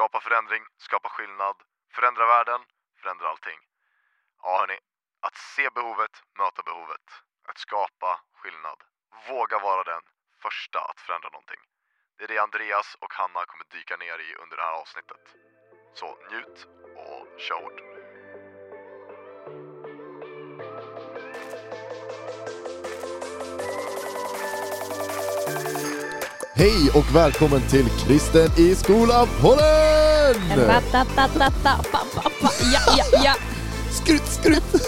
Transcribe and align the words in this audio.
Skapa 0.00 0.20
förändring, 0.20 0.62
skapa 0.78 1.08
skillnad, 1.08 1.56
förändra 1.94 2.26
världen, 2.26 2.60
förändra 3.00 3.28
allting. 3.28 3.58
Ja 4.42 4.58
hörni, 4.60 4.78
att 5.26 5.36
se 5.36 5.70
behovet, 5.74 6.14
möta 6.38 6.62
behovet. 6.62 7.06
Att 7.48 7.58
skapa 7.58 8.20
skillnad. 8.40 8.78
Våga 9.28 9.58
vara 9.58 9.82
den 9.84 10.02
första 10.42 10.78
att 10.80 11.00
förändra 11.00 11.28
någonting. 11.28 11.62
Det 12.18 12.24
är 12.24 12.28
det 12.28 12.38
Andreas 12.38 12.96
och 13.00 13.12
Hanna 13.12 13.44
kommer 13.44 13.64
dyka 13.76 13.96
ner 13.96 14.18
i 14.28 14.34
under 14.42 14.56
det 14.56 14.62
här 14.62 14.80
avsnittet. 14.82 15.24
Så 15.94 16.08
njut 16.30 16.58
och 16.96 17.40
kör 17.40 17.60
hårt. 17.62 17.80
Hej 26.54 26.90
och 26.94 27.14
välkommen 27.14 27.62
till 27.68 27.88
Kristen 28.04 28.50
i 28.56 28.74
skolan-podden! 28.74 29.79
Ja, 32.72 32.96
ja, 32.96 33.04
ja. 33.24 33.34
Skrutt, 33.90 34.26
skrutt! 34.26 34.86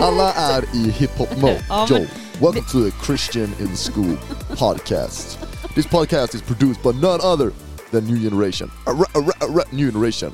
Alla 0.00 0.32
är 0.32 0.64
i 0.74 0.90
hiphop-mode. 0.90 1.64
Ja, 1.68 1.86
men- 1.90 2.08
welcome 2.40 2.64
to 2.72 2.84
the 2.84 2.90
Christian 2.90 3.52
in 3.60 3.76
School 3.76 4.16
podcast. 4.56 5.38
This 5.74 5.86
podcast 5.86 6.34
is 6.34 6.42
produced 6.42 6.82
by 6.82 6.92
none 6.92 7.20
other 7.22 7.52
than 7.90 8.06
New 8.06 8.18
Generation. 8.30 8.70
A 8.86 8.92
ra- 8.92 9.30
a 9.40 9.46
ra- 9.48 9.64
new 9.72 9.90
Generation. 9.90 10.32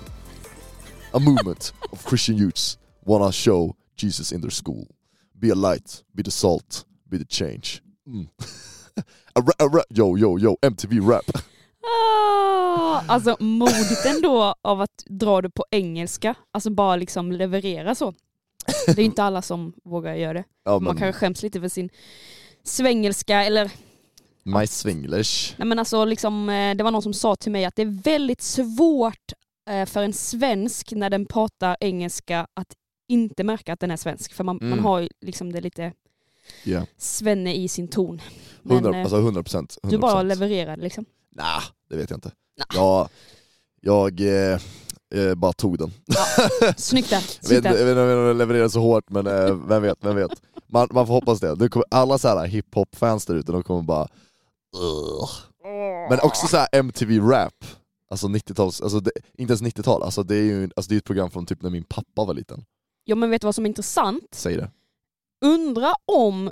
A 1.15 1.19
movement 1.19 1.73
of 1.93 2.05
Christian 2.05 2.37
youths 2.37 2.79
wanna 3.05 3.33
show 3.33 3.75
Jesus 3.97 4.31
in 4.33 4.41
their 4.41 4.51
school. 4.53 4.87
Be 5.39 5.51
a 5.51 5.55
light, 5.57 6.05
be 6.15 6.23
the 6.23 6.31
salt, 6.31 6.85
be 7.09 7.19
the 7.19 7.25
change. 7.25 7.83
Mm. 8.09 8.29
yo, 9.91 10.15
yo, 10.15 10.37
yo, 10.37 10.57
MTV 10.63 11.01
rap. 11.03 11.25
Ah, 11.83 13.01
alltså 13.07 13.37
modigt 13.41 14.07
ändå 14.07 14.55
av 14.63 14.81
att 14.81 15.05
dra 15.07 15.41
det 15.43 15.51
på 15.51 15.65
engelska, 15.71 16.35
alltså 16.53 16.71
bara 16.71 16.97
liksom 16.97 17.33
leverera 17.33 17.95
så. 17.95 18.15
Det 18.87 18.99
är 19.03 19.05
inte 19.05 19.23
alla 19.23 19.43
som 19.43 19.73
vågar 19.85 20.15
göra 20.15 20.33
det. 20.33 20.45
Ja, 20.65 20.71
Man 20.73 20.85
men 20.85 20.97
kanske 20.97 21.19
skäms 21.21 21.43
lite 21.43 21.61
för 21.61 21.69
sin 21.69 21.91
svengelska 22.63 23.45
eller, 23.45 23.71
my 24.43 24.67
swinglish. 24.67 25.55
nej 25.57 25.69
men 25.69 25.79
alltså 25.79 26.05
liksom, 26.05 26.49
eh, 26.49 26.75
det 26.77 26.85
var 26.85 26.91
någon 26.91 27.03
som 27.03 27.15
sa 27.15 27.37
till 27.37 27.53
mig 27.53 27.65
att 27.65 27.77
det 27.77 27.83
är 27.83 28.03
väldigt 28.03 28.43
svårt 28.43 29.33
eh, 29.71 29.87
för 29.87 30.03
en 30.03 30.13
svensk 30.13 30.93
när 30.93 31.11
den 31.11 31.27
pratar 31.27 31.77
engelska 31.81 32.47
att 32.55 32.75
inte 33.09 33.45
märka 33.45 33.73
att 33.73 33.81
den 33.81 33.91
är 33.91 33.97
svensk. 33.97 34.33
För 34.33 34.45
man, 34.45 34.59
man 34.63 34.73
Mm. 34.73 34.85
har 34.85 35.01
ju 35.01 35.09
liksom 35.21 35.53
det 35.53 35.61
lite 35.61 35.93
Yeah. 36.65 36.85
svenne 36.99 37.55
i 37.55 37.69
sin 37.69 37.89
ton. 37.89 38.21
Men 38.63 38.77
100, 38.77 38.95
eh, 38.95 39.01
alltså 39.01 39.17
100 39.17 39.43
procent. 39.43 39.79
du 39.83 39.99
bara 39.99 40.23
levererar 40.23 40.77
liksom. 40.77 41.05
Nah, 41.37 41.63
det 41.91 41.97
vet 41.97 42.11
jag 42.11 42.17
inte. 42.17 42.33
Nah. 42.59 42.67
Jag, 42.75 43.09
jag 43.81 44.21
eh, 44.53 44.61
eh, 45.15 45.35
bara 45.35 45.53
tog 45.53 45.79
den. 45.79 45.93
Snyggt 46.77 47.11
där. 47.11 47.25
Jag 47.43 47.49
vet, 47.49 47.57
inte- 47.57 47.69
jag 47.69 47.79
där. 47.79 47.85
vet 47.85 47.91
inte 47.91 48.03
om 48.03 48.09
jag 48.27 48.37
levererade 48.37 48.71
så 48.71 48.81
hårt 48.81 49.11
men 49.11 49.27
eh, 49.27 49.55
vem 49.55 49.83
vet, 49.83 49.99
vem 50.01 50.17
vet. 50.17 50.43
Man, 50.67 50.89
man 50.91 51.07
får 51.07 51.15
hoppas 51.15 51.41
det. 51.41 51.55
Nu 51.55 51.69
kommer 51.69 51.87
alla 51.91 52.19
så 52.19 52.29
här 52.29 52.47
hiphop-fans 52.47 53.27
där 53.27 53.35
ute, 53.35 53.53
de 53.53 53.63
kommer 53.63 53.83
bara 53.83 54.09
Ugh. 54.77 55.31
Men 56.11 56.21
också 56.23 56.47
så 56.47 56.57
här 56.57 56.69
MTV 56.73 57.19
rap, 57.21 57.65
alltså 58.11 58.27
90-tals, 58.27 58.81
alltså 58.81 59.01
det, 59.01 59.11
inte 59.39 59.53
ens 59.53 59.63
90-tal, 59.63 60.03
alltså 60.03 60.23
det 60.23 60.37
är 60.37 60.43
ju 60.43 60.71
alltså 60.77 60.89
det 60.89 60.95
är 60.95 60.99
ett 60.99 61.05
program 61.05 61.31
från 61.31 61.47
typ 61.47 61.63
när 61.63 61.71
min 61.71 61.85
pappa 61.85 62.25
var 62.25 62.35
liten. 62.35 62.65
Ja 63.05 63.15
men 63.15 63.31
vet 63.31 63.41
du 63.41 63.45
vad 63.47 63.55
som 63.55 63.65
är 63.65 63.69
intressant? 63.69 64.25
Säg 64.33 64.57
det. 64.57 64.71
Undra 65.45 65.95
om 66.05 66.51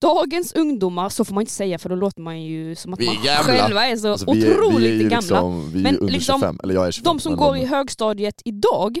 dagens 0.00 0.52
ungdomar, 0.52 1.08
så 1.08 1.24
får 1.24 1.34
man 1.34 1.42
inte 1.42 1.52
säga 1.52 1.78
för 1.78 1.88
då 1.88 1.94
låter 1.94 2.20
man 2.22 2.42
ju 2.42 2.74
som 2.74 2.92
att 2.94 3.00
Vi 3.00 3.06
är 3.06 3.14
man 3.14 3.24
gamla. 3.24 3.42
själva 3.42 3.86
är 3.86 3.96
så 3.96 4.08
Alltså, 4.12 4.32
vi, 4.32 4.46
är, 4.46 4.50
otroligt 4.60 4.90
vi 4.90 4.98
är 4.98 5.02
ju 5.02 5.08
gamla. 5.08 5.16
liksom, 5.20 5.70
vi 5.72 5.78
är 5.78 5.82
Men 5.82 5.98
under 5.98 6.12
liksom, 6.12 6.40
25, 6.40 6.60
eller 6.62 6.74
jag 6.74 6.86
är 6.86 6.90
25. 6.90 7.04
de 7.16 7.20
som 7.20 7.36
går 7.36 7.56
i 7.56 7.64
högstadiet 7.64 8.42
idag, 8.44 8.98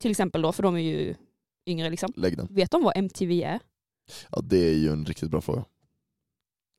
till 0.00 0.10
exempel 0.10 0.42
då, 0.42 0.52
för 0.52 0.62
de 0.62 0.74
är 0.76 0.80
ju 0.80 1.14
yngre 1.66 1.90
liksom. 1.90 2.12
Vet 2.50 2.70
de 2.70 2.82
vad 2.82 2.96
MTV 2.96 3.42
är? 3.44 3.58
Ja 4.30 4.40
det 4.44 4.68
är 4.68 4.74
ju 4.74 4.92
en 4.92 5.06
riktigt 5.06 5.30
bra 5.30 5.40
fråga. 5.40 5.64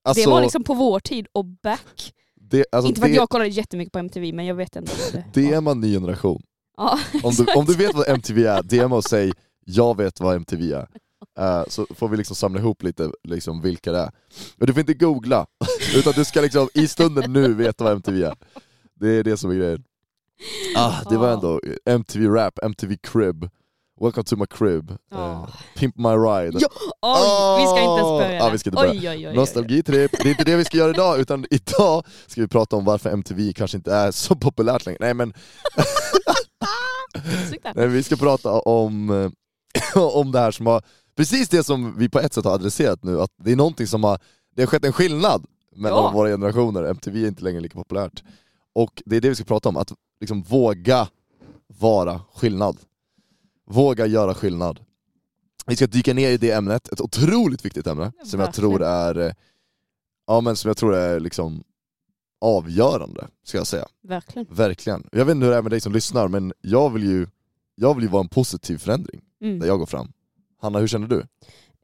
Alltså, 0.03 0.23
det 0.23 0.29
var 0.31 0.41
liksom 0.41 0.63
på 0.63 0.73
vår 0.73 0.99
tid 0.99 1.27
och 1.31 1.45
back. 1.45 2.13
det, 2.35 2.65
alltså 2.71 2.89
inte 2.89 3.01
för 3.01 3.07
det, 3.07 3.13
att 3.13 3.17
jag 3.17 3.29
kollade 3.29 3.49
jättemycket 3.49 3.93
på 3.93 3.99
MTV 3.99 4.33
men 4.33 4.45
jag 4.45 4.55
vet 4.55 4.75
ändå 4.75 4.91
vad 5.13 5.23
det 5.33 5.53
är 5.53 5.61
man 5.61 5.81
ny 5.81 5.93
generation. 5.93 6.41
Ja, 6.77 6.99
Om 7.23 7.33
du, 7.35 7.45
om 7.55 7.65
du 7.65 7.75
vet 7.75 7.95
vad 7.95 8.09
MTV 8.09 8.45
är, 8.45 8.63
DM 8.63 8.91
och 8.93 9.03
säg 9.03 9.31
jag 9.65 9.97
vet 9.97 10.19
vad 10.19 10.35
MTV 10.35 10.73
är. 10.73 10.87
Eh, 11.39 11.63
så 11.67 11.85
får 11.95 12.07
vi 12.09 12.17
liksom 12.17 12.35
samla 12.35 12.59
ihop 12.59 12.83
lite 12.83 13.11
liksom, 13.23 13.61
vilka 13.61 13.91
det 13.91 13.99
är. 13.99 14.11
Men 14.55 14.67
du 14.67 14.73
får 14.73 14.79
inte 14.79 14.93
googla, 14.93 15.45
utan 15.95 16.13
du 16.15 16.25
ska 16.25 16.41
liksom 16.41 16.69
i 16.73 16.87
stunden 16.87 17.33
nu 17.33 17.53
veta 17.53 17.83
vad 17.83 17.93
MTV 17.93 18.23
är. 18.23 18.35
Det 18.99 19.07
är 19.09 19.23
det 19.23 19.37
som 19.37 19.51
är 19.51 19.55
grejen. 19.55 19.83
Ah, 20.77 20.93
det 21.09 21.17
var 21.17 21.27
Ja. 21.27 21.33
ändå 21.33 21.59
MTV 21.85 22.27
Rap, 22.27 22.59
MTV 22.63 22.97
Crib, 23.03 23.49
Welcome 24.01 24.23
to 24.23 24.35
my 24.35 24.45
crib, 24.49 24.91
eh, 25.13 25.47
Pimp 25.77 25.97
my 25.97 26.09
ride. 26.09 26.59
Ja, 26.59 26.69
oj, 27.01 27.61
vi 27.61 27.67
ska 27.67 27.79
inte 27.81 28.01
ens 28.01 28.21
börja 28.21 28.49
vi 28.49 28.57
ska 28.57 28.69
inte 28.69 28.75
börja. 28.81 28.91
Oj, 28.91 29.09
oj, 29.09 29.17
oj, 29.17 29.27
oj. 29.27 29.35
Nostalgitripp, 29.35 30.11
det 30.11 30.27
är 30.29 30.31
inte 30.31 30.43
det 30.43 30.55
vi 30.55 30.65
ska 30.65 30.77
göra 30.77 30.89
idag, 30.89 31.19
utan 31.19 31.45
idag 31.49 32.03
ska 32.27 32.41
vi 32.41 32.47
prata 32.47 32.75
om 32.75 32.85
varför 32.85 33.09
MTV 33.09 33.53
kanske 33.53 33.77
inte 33.77 33.93
är 33.93 34.11
så 34.11 34.35
populärt 34.35 34.85
längre. 34.85 34.97
Nej 35.01 35.13
men. 35.13 35.33
Nej, 37.75 37.87
vi 37.87 38.03
ska 38.03 38.15
prata 38.15 38.51
om, 38.51 39.09
eh, 39.95 39.97
om 40.15 40.31
det 40.31 40.39
här 40.39 40.51
som 40.51 40.65
har, 40.65 40.83
precis 41.15 41.49
det 41.49 41.63
som 41.63 41.97
vi 41.97 42.09
på 42.09 42.19
ett 42.19 42.33
sätt 42.33 42.45
har 42.45 42.53
adresserat 42.53 43.03
nu, 43.03 43.21
att 43.21 43.31
det 43.37 43.51
är 43.51 43.55
någonting 43.55 43.87
som 43.87 44.03
har, 44.03 44.19
det 44.55 44.61
har 44.61 44.67
skett 44.67 44.85
en 44.85 44.93
skillnad 44.93 45.45
mellan 45.75 46.03
Ja. 46.03 46.11
våra 46.11 46.29
generationer, 46.29 46.83
MTV 46.83 47.23
är 47.23 47.27
inte 47.27 47.43
längre 47.43 47.59
lika 47.59 47.73
populärt. 47.77 48.23
Och 48.73 49.03
det 49.05 49.15
är 49.17 49.21
det 49.21 49.29
vi 49.29 49.35
ska 49.35 49.43
prata 49.43 49.69
om, 49.69 49.77
att 49.77 49.93
liksom 50.19 50.41
våga 50.43 51.07
vara 51.79 52.21
skillnad. 52.33 52.77
Våga 53.69 54.05
göra 54.05 54.33
skillnad. 54.33 54.79
Vi 55.65 55.75
ska 55.75 55.87
dyka 55.87 56.13
ner 56.13 56.29
i 56.31 56.37
det 56.37 56.51
ämnet, 56.51 56.87
ett 56.87 57.01
otroligt 57.01 57.65
viktigt 57.65 57.87
ämne, 57.87 58.11
som 58.25 58.39
jag 58.39 58.53
tror 58.53 58.83
är, 58.83 59.19
eh, 59.19 59.33
ja 60.27 60.41
men 60.41 60.55
som 60.55 60.69
jag 60.69 60.77
tror 60.77 60.95
är 60.95 61.19
liksom 61.19 61.63
avgörande, 62.41 63.27
ska 63.43 63.57
jag 63.57 63.67
säga. 63.67 63.87
Verkligen. 64.03 64.47
Verkligen. 64.51 65.07
Jag 65.11 65.25
vet 65.25 65.35
inte 65.35 65.45
hur 65.45 65.51
det 65.51 65.57
är 65.57 65.61
med 65.61 65.71
dig 65.71 65.81
som 65.81 65.93
lyssnar, 65.93 66.27
men 66.27 66.53
jag 66.61 66.89
vill 66.89 67.03
ju, 67.03 67.27
jag 67.75 67.93
vill 67.93 68.03
ju 68.03 68.09
vara 68.09 68.21
en 68.23 68.29
positiv 68.29 68.77
förändring 68.77 69.21
Mm. 69.41 69.59
där 69.59 69.67
jag 69.67 69.79
går 69.79 69.85
fram. 69.85 70.11
Hanna, 70.61 70.79
hur 70.79 70.87
känner 70.87 71.07
du? 71.07 71.25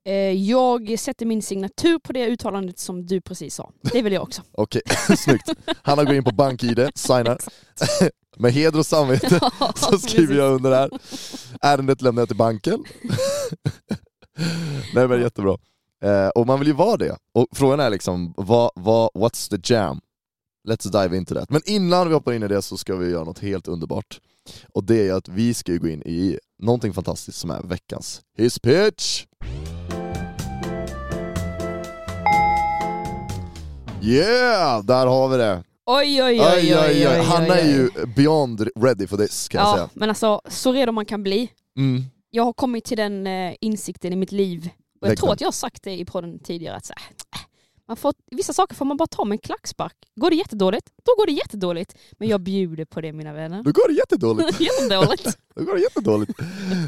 Eh, 0.05 0.13
Jag 0.31 0.99
sätter 0.99 1.25
min 1.25 1.41
signatur 1.41 1.99
på 1.99 2.13
det 2.13 2.27
uttalandet 2.27 2.79
som 2.79 3.05
du 3.05 3.21
precis 3.21 3.55
sa. 3.55 3.71
Det 3.81 4.01
vill 4.01 4.13
jag 4.13 4.23
också. 4.23 4.41
Okej, 4.51 4.81
snyggt. 5.17 5.49
Hanna 5.81 6.03
går 6.03 6.15
in 6.15 6.23
på 6.23 6.35
BankID, 6.35 6.89
signar. 6.95 7.37
Med 8.37 8.53
heder 8.53 8.79
och 8.79 8.85
samvete 8.85 9.39
så 9.75 9.99
skriver 9.99 10.35
jag 10.35 10.53
under 10.53 10.71
här. 10.71 10.89
Ärendet 11.61 12.01
lämnar 12.01 12.21
jag 12.21 12.27
till 12.29 12.37
banken. 12.37 12.83
Nej 14.95 15.07
men 15.07 15.21
jättebra. 15.21 15.57
Eh, 16.03 16.27
och 16.27 16.47
man 16.47 16.59
vill 16.59 16.67
ju 16.67 16.73
vara 16.73 16.97
det. 16.97 17.17
Och 17.33 17.47
frågan 17.55 17.79
är 17.79 17.89
liksom, 17.89 18.33
vad, 18.37 18.71
vad, 18.75 19.09
what's 19.13 19.49
the 19.61 19.73
jam? 19.73 19.99
Let's 20.67 21.01
dive 21.03 21.17
into 21.17 21.35
that. 21.35 21.49
Men 21.49 21.61
innan 21.65 22.07
vi 22.07 22.13
hoppar 22.13 22.33
in 22.33 22.43
i 22.43 22.47
det 22.47 22.61
så 22.61 22.77
ska 22.77 22.95
vi 22.95 23.09
göra 23.11 23.23
något 23.23 23.39
helt 23.39 23.67
underbart. 23.67 24.19
Och 24.73 24.83
det 24.83 25.07
är 25.07 25.13
att 25.13 25.27
vi 25.27 25.53
ska 25.53 25.71
ju 25.71 25.79
gå 25.79 25.87
in 25.87 26.01
i 26.05 26.39
någonting 26.59 26.93
fantastiskt 26.93 27.39
som 27.39 27.49
är 27.51 27.61
veckans 27.61 28.21
His 28.37 28.59
Pitch! 28.59 29.25
Yeah! 34.01 34.83
Där 34.83 35.07
har 35.07 35.27
vi 35.27 35.37
det! 35.37 35.63
Oj, 35.85 36.23
oj, 36.23 36.41
oj, 36.41 36.41
oj, 36.41 36.75
oj, 36.77 37.07
oj, 37.07 37.25
oj. 37.39 37.49
är 37.49 37.65
ju 37.65 37.89
beyond 38.15 38.67
ready 38.79 39.07
for 39.07 39.17
this 39.17 39.47
kan 39.47 39.59
jag 39.61 39.67
Ja, 39.69 39.75
säga. 39.75 39.89
men 39.93 40.09
alltså 40.09 40.41
så 40.49 40.73
redo 40.73 40.91
man 40.91 41.05
kan 41.05 41.23
bli. 41.23 41.51
Mm. 41.77 42.03
Jag 42.29 42.43
har 42.43 42.53
kommit 42.53 42.83
till 42.85 42.97
den 42.97 43.27
eh, 43.27 43.55
insikten 43.61 44.13
i 44.13 44.15
mitt 44.15 44.31
liv, 44.31 44.69
och 45.01 45.07
jag 45.07 45.09
Lägg 45.09 45.17
tror 45.17 45.27
den. 45.27 45.33
att 45.33 45.41
jag 45.41 45.47
har 45.47 45.51
sagt 45.51 45.83
det 45.83 45.91
i 45.99 46.05
podden 46.05 46.39
tidigare, 46.39 46.75
att 46.75 46.85
så 46.85 46.93
här, 46.97 47.05
äh, 47.41 47.46
man 47.87 47.97
får, 47.97 48.13
vissa 48.31 48.53
saker 48.53 48.75
får 48.75 48.85
man 48.85 48.97
bara 48.97 49.07
ta 49.07 49.25
med 49.25 49.35
en 49.35 49.39
klackspark. 49.39 49.95
Går 50.15 50.29
det 50.29 50.35
jättedåligt, 50.35 50.87
då 51.05 51.15
går 51.17 51.25
det 51.25 51.31
jättedåligt. 51.31 51.95
Men 52.11 52.27
jag 52.27 52.41
bjuder 52.41 52.85
på 52.85 53.01
det 53.01 53.13
mina 53.13 53.33
vänner. 53.33 53.63
Då 53.63 53.71
går 53.71 53.87
det 53.87 53.93
jättedåligt. 53.93 54.59
Jättedåligt. 54.59 55.37
Då 55.55 55.63
går 55.63 55.75
det 55.75 55.81
jättedåligt. 55.81 56.31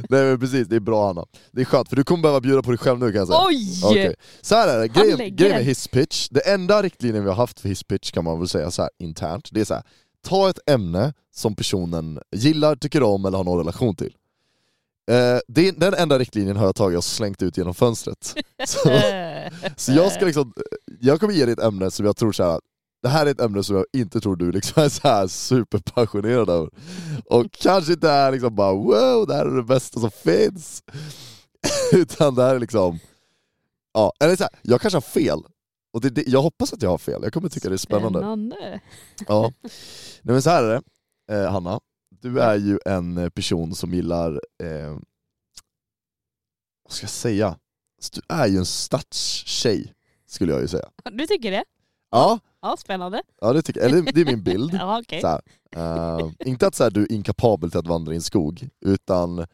Nej 0.09 0.23
men 0.23 0.39
precis, 0.39 0.67
det 0.67 0.75
är 0.75 0.79
bra 0.79 1.07
Hanna. 1.07 1.25
Det 1.51 1.61
är 1.61 1.65
skönt 1.65 1.89
för 1.89 1.95
du 1.95 2.03
kommer 2.03 2.21
behöva 2.21 2.41
bjuda 2.41 2.61
på 2.61 2.71
dig 2.71 2.77
själv 2.77 2.99
nu 2.99 3.11
kan 3.11 3.19
jag 3.19 3.27
säga. 3.27 3.39
Oj! 3.47 3.81
Okej. 3.83 4.15
Så 4.41 4.55
här 4.55 4.67
är 4.67 4.79
det, 4.79 4.87
grejen, 4.87 5.35
grejen 5.35 5.55
med 5.55 5.65
hisspitch, 5.65 6.27
det 6.29 6.39
enda 6.39 6.81
riktlinjen 6.83 7.23
vi 7.23 7.29
har 7.29 7.35
haft 7.35 7.59
för 7.59 7.69
hisspitch 7.69 8.11
kan 8.11 8.23
man 8.23 8.39
väl 8.39 8.47
säga 8.47 8.71
så 8.71 8.81
här 8.81 8.91
internt, 8.99 9.49
det 9.51 9.61
är 9.61 9.65
så 9.65 9.73
här. 9.73 9.83
ta 10.27 10.49
ett 10.49 10.59
ämne 10.69 11.13
som 11.35 11.55
personen 11.55 12.19
gillar, 12.35 12.75
tycker 12.75 13.03
om 13.03 13.25
eller 13.25 13.37
har 13.37 13.45
någon 13.45 13.57
relation 13.57 13.95
till. 13.95 14.13
Eh, 15.09 15.39
den 15.77 15.93
enda 15.93 16.19
riktlinjen 16.19 16.57
har 16.57 16.65
jag 16.65 16.75
tagit 16.75 16.97
och 16.97 17.03
slängt 17.03 17.41
ut 17.41 17.57
genom 17.57 17.73
fönstret. 17.73 18.35
Så, 18.67 19.01
så 19.75 19.91
jag 19.91 20.11
ska 20.11 20.25
liksom, 20.25 20.53
jag 20.99 21.19
kommer 21.19 21.33
ge 21.33 21.45
dig 21.45 21.53
ett 21.53 21.63
ämne 21.63 21.91
som 21.91 22.05
jag 22.05 22.17
tror 22.17 22.31
så 22.31 22.43
här. 22.43 22.59
det 23.01 23.09
här 23.09 23.25
är 23.25 23.31
ett 23.31 23.41
ämne 23.41 23.63
som 23.63 23.75
jag 23.75 23.85
inte 23.93 24.21
tror 24.21 24.35
du 24.35 24.51
liksom 24.51 24.83
är 24.83 24.89
så 24.89 25.07
här 25.07 25.27
superpassionerad 25.27 26.49
över. 26.49 26.69
Och 27.25 27.51
kanske 27.51 27.93
inte 27.93 28.09
är 28.09 28.31
liksom 28.31 28.55
bara 28.55 28.73
wow, 28.73 29.27
det 29.27 29.35
här 29.35 29.45
är 29.45 29.55
det 29.55 29.63
bästa 29.63 29.99
som 29.99 30.11
finns. 30.11 30.83
Utan 31.93 32.35
det 32.35 32.43
här 32.43 32.55
är 32.55 32.59
liksom, 32.59 32.99
ja, 33.93 34.13
eller 34.19 34.35
så 34.35 34.43
här, 34.43 34.51
jag 34.61 34.81
kanske 34.81 34.95
har 34.95 35.01
fel. 35.01 35.39
Och 35.93 36.01
det, 36.01 36.09
det, 36.09 36.27
jag 36.27 36.41
hoppas 36.41 36.73
att 36.73 36.81
jag 36.81 36.89
har 36.89 36.97
fel, 36.97 37.19
jag 37.23 37.33
kommer 37.33 37.49
tycka 37.49 37.69
det 37.69 37.75
är 37.75 37.77
spännande. 37.77 38.19
Spännande. 38.19 38.79
Ja. 39.27 39.51
Nej, 40.21 40.33
men 40.33 40.41
så 40.41 40.49
här 40.49 40.63
är 40.63 40.69
det, 40.69 40.81
eh, 41.35 41.51
Hanna. 41.51 41.79
Du 42.21 42.41
är 42.41 42.55
ju 42.55 42.79
en 42.85 43.17
eh, 43.17 43.29
person 43.29 43.75
som 43.75 43.93
gillar, 43.93 44.41
eh, 44.63 44.97
vad 46.83 46.93
ska 46.93 47.03
jag 47.03 47.09
säga? 47.11 47.57
Du 48.13 48.21
är 48.27 48.47
ju 48.47 48.57
en 48.57 48.65
stadstjej, 48.65 49.93
skulle 50.25 50.51
jag 50.51 50.61
ju 50.61 50.67
säga. 50.67 50.89
Du 51.11 51.27
tycker 51.27 51.51
det? 51.51 51.63
Ja, 52.11 52.39
Ja, 52.61 52.77
spännande. 52.77 53.23
ja 53.41 53.53
det, 53.53 53.61
tycker, 53.61 53.81
eller, 53.81 54.01
det 54.01 54.21
är 54.21 54.25
min 54.25 54.43
bild. 54.43 54.73
Ja, 54.79 54.99
okej. 54.99 55.21
Så 55.21 55.41
eh, 55.79 56.31
inte 56.45 56.67
att 56.67 56.75
så 56.75 56.83
här, 56.83 56.91
du 56.91 57.01
är 57.03 57.11
inkapabel 57.11 57.71
till 57.71 57.79
att 57.79 57.87
vandra 57.87 58.13
i 58.13 58.15
en 58.15 58.21
skog, 58.21 58.69
utan 58.85 59.45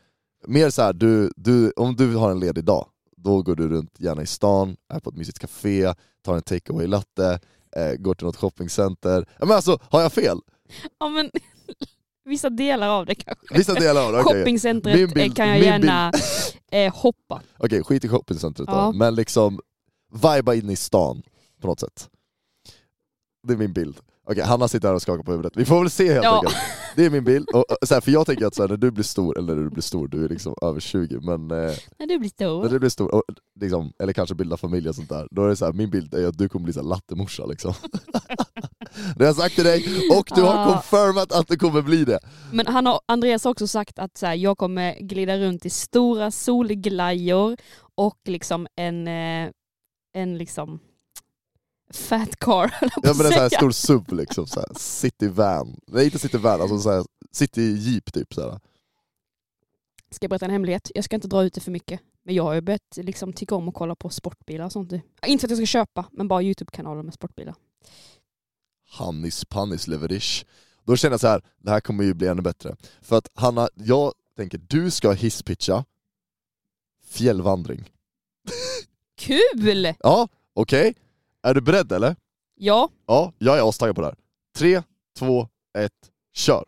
mer 0.48 0.70
så 0.70 0.82
här, 0.82 0.94
du, 0.94 1.32
du, 1.36 1.72
om 1.76 1.96
du 1.96 2.16
har 2.16 2.32
en 2.32 2.40
ledig 2.40 2.64
dag, 2.64 2.88
då 3.18 3.42
går 3.42 3.56
du 3.56 3.68
runt 3.70 4.00
gärna 4.00 4.22
i 4.22 4.26
stan, 4.26 4.78
är 4.90 5.00
på 5.00 5.10
ett 5.10 5.16
mysigt 5.16 5.40
café, 5.40 5.94
tar 6.22 6.36
en 6.36 6.42
takeaway 6.42 6.88
latte, 6.88 7.40
eh, 7.76 7.94
går 7.94 8.14
till 8.16 8.26
något 8.26 8.36
shoppingcenter. 8.36 9.26
Men 9.40 9.52
alltså, 9.52 9.80
har 9.82 10.02
jag 10.02 10.14
fel? 10.14 10.40
Ja, 11.00 11.10
men 11.10 11.32
vissa 12.26 12.50
delar 12.50 12.90
av 12.90 13.06
det 13.06 13.16
kanske. 13.16 13.58
Vissa 13.58 13.74
delar 13.74 14.06
av 14.06 14.12
det, 14.12 14.22
okej. 14.22 14.40
Shoppingcentret 14.40 14.96
Min 14.96 15.08
bild- 15.10 15.28
eh, 15.32 15.34
kan 15.34 15.48
jag 15.48 15.56
min 15.60 15.64
gärna 15.64 16.12
eh, 16.72 16.94
hoppa. 16.96 17.42
Okej, 17.58 17.84
skit 17.84 18.06
i 18.06 18.08
shoppingcentret 18.08 18.70
Ja. 18.72 18.86
då, 18.86 18.92
men 18.98 19.16
liksom 19.16 19.60
viba 20.24 20.56
in 20.56 20.70
i 20.70 20.76
stan 20.76 21.22
på 21.62 21.68
något 21.68 21.80
sätt. 21.80 22.10
Det 23.48 23.54
är 23.54 23.58
min 23.58 23.74
bild. 23.74 23.98
Okej, 24.28 24.44
Hanna 24.44 24.68
sitter 24.68 24.88
här 24.88 24.96
och 24.96 25.02
skakar 25.02 25.24
på 25.24 25.32
huvudet. 25.32 25.54
Vi 25.56 25.66
får 25.66 25.80
väl 25.80 25.90
se 25.90 26.14
helt 26.14 26.24
Ja. 26.26 26.36
enkelt. 26.40 26.56
Det 26.96 27.06
är 27.06 27.10
min 27.10 27.24
bild. 27.24 27.50
Och, 27.50 27.60
och, 27.72 27.88
så 27.88 27.94
här, 27.94 28.02
för 28.02 28.12
jag 28.12 28.26
tänker 28.26 28.46
att 28.46 28.56
så 28.56 28.62
här, 28.64 28.70
när 28.70 28.78
du 28.78 28.92
blir 28.92 29.04
stor, 29.04 29.38
eller 29.38 29.56
när 29.56 29.64
du 29.64 29.70
blir 29.70 29.82
stor, 29.84 30.08
du 30.08 30.26
är 30.26 30.30
liksom 30.30 30.56
över 30.62 30.80
20, 30.80 31.20
men 31.20 31.52
eh, 31.52 31.76
När 32.00 32.08
du 32.08 32.20
blir 32.20 32.20
när 32.20 32.28
stor. 32.30 32.70
du 32.70 32.80
blir 32.80 32.90
stor, 32.90 33.16
och, 33.16 33.24
liksom, 33.60 33.94
eller 34.00 34.14
kanske 34.14 34.36
bildar 34.36 34.58
familj 34.58 34.90
och 34.90 34.96
sånt 34.96 35.10
där, 35.10 35.28
då 35.32 35.44
är 35.44 35.48
det 35.50 35.56
så 35.56 35.66
här, 35.66 35.74
min 35.74 35.90
bild 35.90 36.14
är 36.14 36.28
att 36.28 36.38
du 36.38 36.50
kommer 36.50 36.64
bli 36.64 36.74
så 36.74 36.80
här 36.80 36.88
lattemorsa 36.88 37.46
liksom. 37.46 37.74
det 39.16 39.24
har 39.24 39.26
jag 39.26 39.36
sagt 39.36 39.56
till 39.56 39.64
dig, 39.64 39.86
och 40.18 40.28
du 40.36 40.42
har 40.42 40.54
Ah. 40.58 40.74
confirmat 40.74 41.32
att 41.32 41.48
du 41.48 41.58
kommer 41.58 41.82
bli 41.82 42.06
det. 42.06 42.20
Men 42.52 42.68
han 42.68 42.86
har, 42.86 43.02
Andreas 43.06 43.44
har 43.44 43.52
också 43.52 43.68
sagt 43.68 44.00
att 44.00 44.18
så 44.18 44.26
här, 44.26 44.34
jag 44.36 44.58
kommer 44.58 45.00
glida 45.00 45.38
runt 45.38 45.66
i 45.66 45.70
stora 45.70 46.32
solglajjor 46.32 47.58
och 47.96 48.18
liksom 48.26 48.68
en, 48.76 49.08
eh, 49.08 49.50
en 50.14 50.38
liksom 50.38 50.80
fat 51.94 52.36
car 52.40 52.76
Ja 52.82 52.90
men 53.04 53.08
en 53.26 53.32
sån 53.32 53.42
här 53.42 53.50
stor 53.50 53.72
sub 53.72 54.12
liksom, 54.14 54.48
så 54.48 54.60
här, 54.60 54.70
city 54.76 55.28
van. 55.28 55.80
Nej 55.88 56.06
inte 56.06 56.20
city 56.20 56.38
van, 56.38 56.62
alltså 56.62 56.80
så 56.80 56.92
här, 56.92 57.06
city 57.32 57.62
jeep 57.78 58.14
typ. 58.14 58.34
Så 58.34 58.42
här. 58.42 58.60
Ska 60.12 60.24
jag 60.24 60.30
berätta 60.30 60.46
en 60.46 60.52
hemlighet? 60.52 60.92
Jag 60.96 61.04
ska 61.04 61.16
inte 61.16 61.28
dra 61.28 61.44
ut 61.44 61.54
det 61.54 61.62
för 61.62 61.72
mycket. 61.72 62.00
Men 62.26 62.36
jag 62.36 62.44
har 62.44 62.54
ju 62.54 62.62
börjat 62.62 62.82
liksom, 62.98 63.34
tycka 63.34 63.56
om 63.56 63.70
att 63.70 63.76
kolla 63.76 63.96
på 63.96 64.10
sportbilar 64.10 64.66
och 64.66 64.72
sånt. 64.72 64.92
Inte 65.28 65.42
för 65.42 65.48
att 65.48 65.50
jag 65.50 65.58
ska 65.58 65.66
köpa, 65.66 66.06
men 66.12 66.28
bara 66.28 66.42
Youtube-kanaler 66.42 67.04
med 67.04 67.14
sportbilar. 67.14 67.56
Hannis 68.96 69.46
Pannis 69.46 69.88
Leverish. 69.88 70.46
Då 70.84 70.96
känner 70.96 71.14
jag 71.14 71.20
så 71.20 71.28
här, 71.28 71.42
det 71.58 71.72
här 71.72 71.80
kommer 71.80 72.04
ju 72.04 72.14
bli 72.14 72.28
ännu 72.28 72.42
bättre. 72.42 72.76
För 73.02 73.18
att 73.18 73.30
Hanna, 73.34 73.70
jag 73.76 74.14
tänker 74.38 74.58
du 74.58 74.92
ska 74.92 75.12
hisspitcha 75.12 75.86
fjällvandring. 77.06 77.92
Kul! 79.18 79.94
Ja, 80.00 80.28
okej? 80.54 80.96
Är 81.44 81.54
du 81.54 81.62
beredd 81.62 81.92
eller? 81.92 82.16
Ja, 82.56 82.90
Ja, 83.06 83.34
jag 83.38 83.58
är 83.58 83.70
astaggad 83.70 83.96
på 83.96 84.02
det 84.02 84.08
här. 84.08 84.18
Tre, 84.56 84.84
två, 85.18 85.48
ett, 85.78 86.12
kör! 86.34 86.66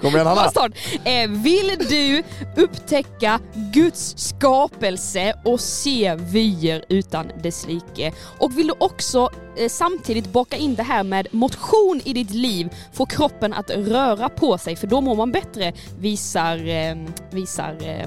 Kom 0.00 0.14
igen 0.14 0.26
Hanna! 0.26 0.50
Start. 0.50 0.72
Eh, 1.04 1.30
vill 1.30 1.76
du 1.88 2.22
upptäcka 2.56 3.40
Guds 3.72 4.14
skapelse 4.18 5.34
och 5.44 5.60
se 5.60 6.14
vyer 6.14 6.84
utan 6.88 7.32
dess 7.42 7.66
like? 7.66 8.12
Och 8.38 8.58
vill 8.58 8.66
du 8.66 8.74
också 8.78 9.30
eh, 9.56 9.68
samtidigt 9.68 10.32
baka 10.32 10.56
in 10.56 10.74
det 10.74 10.82
här 10.82 11.04
med 11.04 11.28
motion 11.30 12.00
i 12.04 12.12
ditt 12.12 12.30
liv, 12.30 12.68
få 12.92 13.06
kroppen 13.06 13.52
att 13.52 13.70
röra 13.70 14.28
på 14.28 14.58
sig, 14.58 14.76
för 14.76 14.86
då 14.86 15.00
mår 15.00 15.16
man 15.16 15.32
bättre, 15.32 15.72
visar, 15.98 16.68
eh, 16.68 16.96
visar 17.30 17.76
eh, 17.82 18.06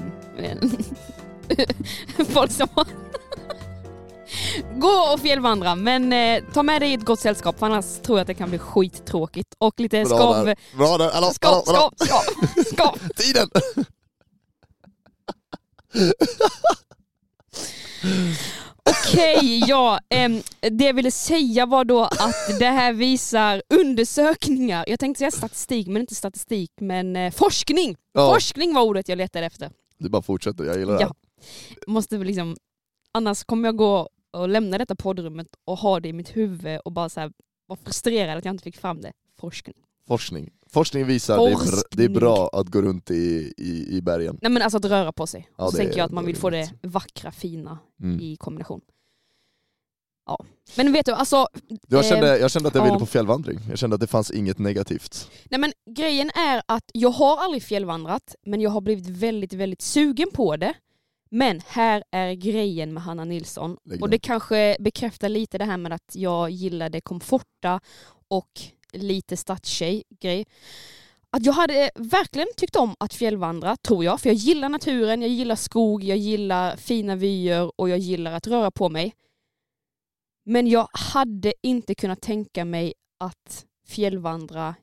folk 2.28 2.50
som 2.50 2.68
har 2.74 2.86
Gå 4.76 5.12
och 5.14 5.20
fjällvandra, 5.20 5.74
men 5.74 6.12
eh, 6.12 6.42
ta 6.52 6.62
med 6.62 6.82
dig 6.82 6.94
ett 6.94 7.04
gott 7.04 7.20
sällskap 7.20 7.58
för 7.58 7.66
annars 7.66 7.84
tror 8.02 8.18
jag 8.18 8.20
att 8.22 8.26
det 8.26 8.34
kan 8.34 8.48
bli 8.50 8.58
skittråkigt. 8.58 9.54
Och 9.58 9.80
lite 9.80 10.04
skav... 10.04 10.54
bra 10.76 10.98
där, 10.98 11.10
hallå, 11.12 11.30
Skav, 11.32 11.62
hallå, 11.66 11.78
hallå. 11.78 11.90
skav, 11.96 12.20
skav, 12.46 12.64
skav. 12.64 12.98
Tiden! 13.16 13.48
Okej, 18.90 19.64
ja. 19.68 20.00
ehm, 20.08 20.42
det 20.60 20.84
jag 20.84 20.94
ville 20.94 21.10
säga 21.10 21.66
var 21.66 21.84
då 21.84 22.02
att 22.04 22.58
det 22.58 22.66
här 22.66 22.92
visar 22.92 23.62
undersökningar. 23.74 24.84
Jag 24.88 25.00
tänkte 25.00 25.18
säga 25.18 25.30
statistik, 25.30 25.86
men 25.86 26.00
inte 26.00 26.14
statistik, 26.14 26.70
men 26.80 27.16
eh, 27.16 27.32
forskning. 27.32 27.96
Ja, 28.12 28.32
Forskning 28.34 28.74
var 28.74 28.82
ordet 28.82 29.08
jag 29.08 29.18
letade 29.18 29.46
efter. 29.46 29.70
du 29.98 30.08
bara 30.08 30.22
fortsätter, 30.22 30.64
jag 30.64 30.78
gillar 30.78 30.92
det 30.92 30.98
här. 31.04 31.06
Ja. 31.06 31.14
Måste 31.86 32.16
liksom, 32.16 32.56
annars 33.12 33.44
kommer 33.44 33.68
jag 33.68 33.76
gå 33.76 34.08
och 34.34 34.48
lämna 34.48 34.78
detta 34.78 34.96
poddrummet 34.96 35.46
och 35.64 35.78
ha 35.78 36.00
det 36.00 36.08
i 36.08 36.12
mitt 36.12 36.36
huvud 36.36 36.80
och 36.84 36.92
bara 36.92 37.08
så 37.08 37.20
här, 37.20 37.32
vara 37.66 37.78
frustrerad 37.84 38.38
att 38.38 38.44
jag 38.44 38.54
inte 38.54 38.64
fick 38.64 38.76
fram 38.76 39.00
det. 39.00 39.12
Forskning. 39.40 39.74
Forskning. 40.08 40.50
Forskning 40.66 41.06
visar 41.06 41.34
att 41.52 41.84
det 41.90 42.04
är, 42.04 42.08
bra 42.08 42.50
att 42.52 42.68
gå 42.68 42.82
runt 42.82 43.10
i, 43.10 43.52
i, 43.56 43.96
i 43.96 44.02
bergen. 44.02 44.38
Nej 44.42 44.50
men 44.52 44.62
alltså 44.62 44.76
att 44.76 44.84
röra 44.84 45.12
på 45.12 45.26
sig. 45.26 45.48
Ja, 45.58 45.70
så 45.70 45.76
tänker 45.76 45.98
jag 45.98 46.04
att 46.04 46.12
man 46.12 46.26
vill 46.26 46.36
få 46.36 46.50
det 46.50 46.70
vackra, 46.82 47.30
fina 47.30 47.78
Mm. 48.02 48.20
i 48.20 48.36
kombination. 48.36 48.80
Ja. 50.26 50.44
Men 50.76 50.92
vet 50.92 51.06
du, 51.06 51.12
alltså 51.12 51.46
Jag, 51.88 52.04
Eh, 52.04 52.10
kände, 52.10 52.38
jag 52.38 52.50
kände 52.50 52.68
att 52.68 52.74
jag 52.74 52.82
ville 52.82 52.94
ja. 52.94 52.98
på 52.98 53.06
fjällvandring, 53.06 53.58
jag 53.68 53.78
kände 53.78 53.94
att 53.94 54.00
det 54.00 54.06
fanns 54.06 54.30
inget 54.30 54.58
negativt. 54.58 55.30
Nej 55.50 55.60
men 55.60 55.72
grejen 55.90 56.30
är 56.34 56.62
att 56.68 56.90
jag 56.94 57.10
har 57.10 57.36
aldrig 57.44 57.62
fjällvandrat, 57.62 58.34
men 58.46 58.60
jag 58.60 58.70
har 58.70 58.80
blivit 58.80 59.08
väldigt, 59.08 59.52
väldigt 59.52 59.82
sugen 59.82 60.30
på 60.32 60.56
det. 60.56 60.74
Men 61.34 61.60
här 61.66 62.04
är 62.10 62.32
grejen 62.32 62.94
med 62.94 63.02
Hanna 63.02 63.24
Nilsson. 63.24 63.76
Och 64.00 64.10
det 64.10 64.18
kanske 64.18 64.76
bekräftar 64.80 65.28
lite 65.28 65.58
det 65.58 65.64
här 65.64 65.76
med 65.76 65.92
att 65.92 66.12
jag 66.14 66.50
gillar 66.50 66.88
det 66.88 67.00
komforta 67.00 67.80
och 68.28 68.50
lite 68.92 69.36
stadstjej-grej. 69.36 70.46
Att 71.30 71.46
jag 71.46 71.52
hade 71.52 71.90
verkligen 71.94 72.48
tyckt 72.56 72.76
om 72.76 72.96
att 72.98 73.14
fjällvandra, 73.14 73.76
tror 73.76 74.04
jag. 74.04 74.20
För 74.20 74.28
jag 74.28 74.36
gillar 74.36 74.68
naturen, 74.68 75.22
jag 75.22 75.30
gillar 75.30 75.56
skog, 75.56 76.04
jag 76.04 76.18
gillar 76.18 76.76
fina 76.76 77.16
vyer 77.16 77.80
och 77.80 77.88
jag 77.88 77.98
gillar 77.98 78.32
att 78.32 78.46
röra 78.46 78.70
på 78.70 78.88
mig. 78.88 79.14
Men 80.44 80.66
jag 80.66 80.88
hade 80.92 81.52
inte 81.62 81.94
kunnat 81.94 82.20
tänka 82.20 82.64
mig 82.64 82.94
att 83.18 83.66
fjällvandra 83.86 84.74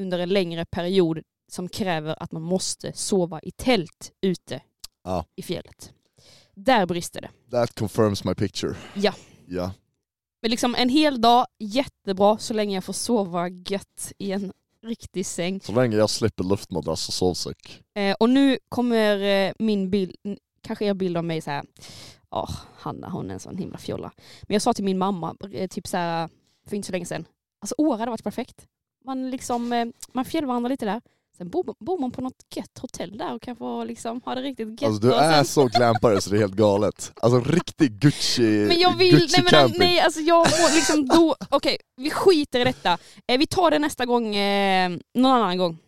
under 0.00 0.18
en 0.18 0.28
längre 0.28 0.64
period 0.64 1.22
som 1.52 1.68
kräver 1.68 2.22
att 2.22 2.32
man 2.32 2.42
måste 2.42 2.92
sova 2.92 3.40
i 3.40 3.50
tält 3.50 4.12
ute 4.20 4.60
Ja. 5.04 5.24
i 5.36 5.42
fjället. 5.42 5.92
Där 6.56 6.86
brister 6.86 7.20
det. 7.20 7.30
That 7.50 7.74
confirms 7.74 8.24
my 8.24 8.34
picture. 8.34 8.74
Ja. 8.94 9.14
Ja. 9.46 9.72
Men 10.42 10.50
liksom 10.50 10.74
en 10.74 10.88
hel 10.88 11.20
dag, 11.20 11.46
jättebra 11.58 12.38
så 12.38 12.54
länge 12.54 12.74
jag 12.74 12.84
får 12.84 12.92
sova 12.92 13.48
gött 13.48 14.12
i 14.18 14.32
en 14.32 14.52
riktig 14.82 15.26
säng. 15.26 15.60
Så 15.60 15.72
länge 15.72 15.96
jag 15.96 16.10
slipper 16.10 16.44
luftmadrass 16.44 17.08
och 17.08 17.14
sovsäck. 17.14 17.82
Eh, 17.94 18.16
och 18.20 18.30
nu 18.30 18.58
kommer 18.68 19.20
eh, 19.20 19.52
min 19.58 19.90
bild, 19.90 20.14
kanske 20.62 20.84
er 20.84 20.94
bild 20.94 21.16
av 21.16 21.24
mig 21.24 21.40
så 21.40 21.50
här. 21.50 21.64
ja 22.30 22.48
Hanna 22.76 23.08
hon 23.08 23.30
är 23.30 23.34
en 23.34 23.40
sån 23.40 23.58
himla 23.58 23.78
fjolla. 23.78 24.12
Men 24.42 24.54
jag 24.54 24.62
sa 24.62 24.72
till 24.72 24.84
min 24.84 24.98
mamma, 24.98 25.36
eh, 25.52 25.68
typ 25.68 25.86
så 25.86 25.96
här, 25.96 26.28
för 26.68 26.76
inte 26.76 26.86
så 26.86 26.92
länge 26.92 27.06
sedan, 27.06 27.24
alltså 27.60 27.74
Åre 27.78 27.98
hade 27.98 28.10
varit 28.10 28.24
perfekt. 28.24 28.66
Man 29.04 29.30
liksom, 29.30 29.72
eh, 29.72 29.86
man 30.12 30.24
fjällvandrar 30.24 30.70
lite 30.70 30.84
där. 30.86 31.00
Sen 31.38 31.50
bor, 31.50 31.74
bor 31.84 31.98
man 31.98 32.10
på 32.10 32.20
något 32.20 32.46
gött 32.54 32.78
hotell 32.80 33.18
där 33.18 33.34
och 33.34 33.42
kan 33.42 33.56
få 33.56 33.84
liksom 33.84 34.20
ha 34.24 34.34
det 34.34 34.40
riktigt 34.42 34.68
gött. 34.68 34.82
Alltså 34.82 35.08
du 35.08 35.14
är 35.14 35.34
sen, 35.34 35.44
så 35.44 35.66
glampare 35.66 36.20
så 36.20 36.30
det 36.30 36.36
är 36.36 36.40
helt 36.40 36.54
galet. 36.54 37.12
Alltså 37.16 37.50
riktig 37.50 37.92
Gucci, 37.92 38.42
men 38.68 38.78
jag 38.78 38.96
vill, 38.96 39.10
Gucci 39.10 39.32
nej 39.32 39.42
men 39.42 39.50
camping. 39.50 39.78
nej 39.78 40.00
alltså 40.00 40.20
jag 40.20 40.38
mår 40.38 40.74
liksom 40.74 41.06
då, 41.06 41.36
okej 41.48 41.76
vi 41.96 42.10
skiter 42.10 42.60
i 42.60 42.64
detta. 42.64 42.98
Eh, 43.26 43.38
vi 43.38 43.46
tar 43.46 43.70
det 43.70 43.78
nästa 43.78 44.06
gång, 44.06 44.36
eh, 44.36 44.90
någon 45.14 45.32
annan 45.32 45.58
gång. 45.58 45.78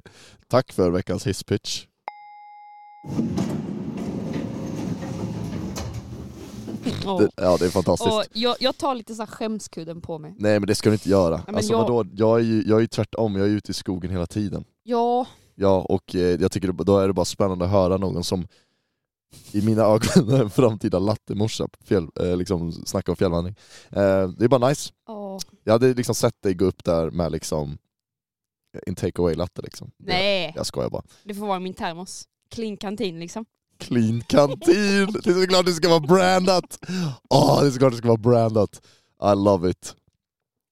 Tack 0.48 0.72
för 0.72 0.90
veckans 0.90 1.26
hisspitch. 1.26 1.84
Det, 7.18 7.30
ja 7.36 7.56
det 7.56 7.66
är 7.66 7.70
fantastiskt. 7.70 8.12
Och 8.12 8.24
jag, 8.32 8.56
jag 8.60 8.78
tar 8.78 8.94
lite 8.94 9.14
så 9.14 9.22
här 9.22 9.26
skämskudden 9.26 10.00
på 10.00 10.18
mig. 10.18 10.34
Nej 10.38 10.60
men 10.60 10.66
det 10.66 10.74
ska 10.74 10.88
du 10.90 10.94
inte 10.94 11.08
göra. 11.08 11.42
men 11.46 11.54
alltså, 11.56 11.72
jag- 11.72 11.78
vadå? 11.88 12.04
Jag, 12.14 12.38
är 12.40 12.44
ju, 12.44 12.62
jag 12.66 12.76
är 12.76 12.80
ju 12.80 12.86
tvärtom, 12.86 13.36
jag 13.36 13.44
är 13.46 13.50
ute 13.50 13.70
i 13.70 13.74
skogen 13.74 14.10
hela 14.10 14.26
tiden. 14.26 14.64
Ja, 14.82 15.26
Ja, 15.60 15.80
och 15.88 16.14
eh, 16.14 16.20
jag 16.40 16.52
tycker 16.52 16.72
då 16.72 16.98
är 16.98 17.06
det 17.06 17.12
bara 17.12 17.24
spännande 17.24 17.64
att 17.64 17.70
höra 17.70 17.96
någon 17.96 18.24
som 18.24 18.48
i 19.52 19.62
mina 19.62 19.82
ögon 19.82 20.30
är 20.30 20.40
en 20.42 20.50
framtida 20.50 20.98
lattemorsa 20.98 21.68
fjäll, 21.84 22.08
eh, 22.20 22.36
liksom 22.36 22.72
snacka 22.72 23.12
om 23.12 23.16
fjällvandring. 23.16 23.54
Eh, 23.90 24.28
det 24.28 24.44
är 24.44 24.48
bara 24.48 24.68
nice. 24.68 24.92
åh, 25.08 25.38
Jag 25.64 25.72
hade 25.72 25.94
liksom 25.94 26.14
sett 26.14 26.42
dig 26.42 26.54
gå 26.54 26.64
upp 26.64 26.84
där 26.84 27.10
med 27.10 27.32
liksom 27.32 27.78
en 28.86 28.94
take 28.94 29.22
away 29.22 29.34
latte 29.34 29.62
liksom. 29.62 29.90
Nej. 29.96 30.52
Jag 30.56 30.66
skojar 30.66 30.90
bara. 30.90 31.02
Det 31.24 31.34
får 31.34 31.46
vara 31.46 31.58
min 31.60 31.74
termos. 31.74 32.24
Clean 32.50 32.76
kantin 32.76 33.18
liksom. 33.20 33.44
Clean 33.78 34.22
kantin! 34.26 35.12
Det 35.24 35.30
är 35.30 35.40
såklart 35.40 35.66
det 35.66 35.72
ska 35.72 35.88
vara 35.88 36.00
brandat! 36.00 36.78
Åh, 37.30 37.60
det 37.60 37.66
är 37.66 37.70
såklart 37.70 37.92
det 37.92 37.98
ska 37.98 38.08
vara 38.08 38.16
brandat! 38.16 38.82
I 39.22 39.36
love 39.44 39.70
it! 39.70 39.94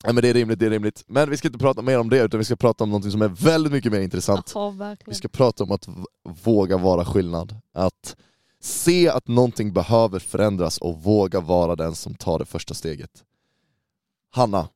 Nej 0.04 0.14
men 0.14 0.22
det 0.22 0.28
är 0.28 0.34
rimligt, 0.34 0.58
det 0.58 0.66
är 0.66 0.70
rimligt. 0.70 1.04
Men 1.06 1.30
vi 1.30 1.36
ska 1.36 1.48
inte 1.48 1.58
prata 1.58 1.82
mer 1.82 1.98
om 1.98 2.10
det, 2.10 2.22
utan 2.22 2.38
vi 2.38 2.44
ska 2.44 2.56
prata 2.56 2.84
om 2.84 2.90
något 2.90 3.12
som 3.12 3.22
är 3.22 3.28
väldigt 3.28 3.72
mycket 3.72 3.92
mer 3.92 4.00
intressant. 4.00 4.52
Ja, 4.54 4.96
Vi 5.06 5.14
ska 5.14 5.28
prata 5.28 5.64
om 5.64 5.72
att 5.72 5.88
våga 6.44 6.76
vara 6.76 7.04
skillnad. 7.04 7.56
Att 7.74 8.16
se 8.60 9.08
att 9.08 9.28
någonting 9.28 9.72
behöver 9.72 10.18
förändras 10.18 10.78
och 10.78 11.02
våga 11.02 11.40
vara 11.40 11.76
den 11.76 11.94
som 11.94 12.14
tar 12.14 12.38
det 12.38 12.44
första 12.44 12.74
steget. 12.74 13.10
Hanna, 14.30 14.68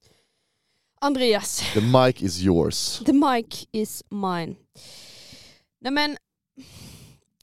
Andreas, 1.00 1.62
the 1.74 1.80
mic 1.80 2.22
is 2.22 2.40
yours. 2.40 3.02
the 3.06 3.12
mic 3.12 3.66
is 3.72 4.02
mine. 4.10 4.54
Nej 5.80 5.92
men, 5.92 6.16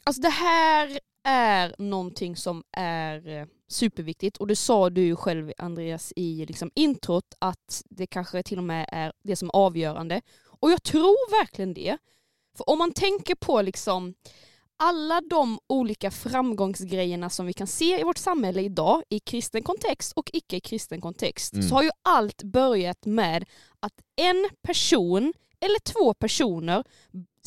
alltså 0.08 0.22
det 0.22 0.30
här 0.30 1.00
är 1.24 1.76
någonting 1.78 2.36
som 2.36 2.64
är 2.72 3.28
eh, 3.28 3.46
superviktigt 3.68 4.38
och 4.38 4.48
det 4.48 4.56
sa 4.56 4.90
du 4.90 5.02
ju 5.02 5.16
själv 5.16 5.54
Andreas 5.58 6.14
i 6.16 6.46
liksom 6.46 6.72
introt 6.76 7.36
att 7.40 7.84
det 7.90 8.08
kanske 8.08 8.44
till 8.44 8.58
och 8.58 8.64
med 8.64 8.90
är 8.92 9.14
det 9.24 9.36
som 9.36 9.48
är 9.48 9.56
avgörande. 9.56 10.22
Och 10.60 10.72
jag 10.72 10.84
tror 10.84 11.40
verkligen 11.40 11.74
det. 11.74 11.98
För 12.58 12.70
om 12.70 12.78
man 12.78 12.92
tänker 12.92 13.36
på 13.36 13.62
liksom 13.62 14.14
alla 14.80 15.22
de 15.22 15.60
olika 15.68 16.12
framgångsgrejerna 16.12 17.30
som 17.30 17.46
vi 17.46 17.54
kan 17.54 17.68
se 17.68 18.00
i 18.00 18.04
vårt 18.04 18.18
samhälle 18.18 18.62
idag 18.62 19.04
i 19.10 19.20
kristen 19.20 19.64
kontext 19.64 20.14
och 20.16 20.30
icke 20.34 20.60
kristen 20.60 21.02
kontext 21.02 21.54
Mm. 21.54 21.70
så 21.70 21.76
har 21.76 21.84
ju 21.84 21.90
allt 22.02 22.44
börjat 22.44 23.06
med 23.06 23.46
att 23.80 23.94
en 24.16 24.50
person 24.62 25.34
eller 25.60 25.80
två 25.80 26.14
personer 26.14 26.84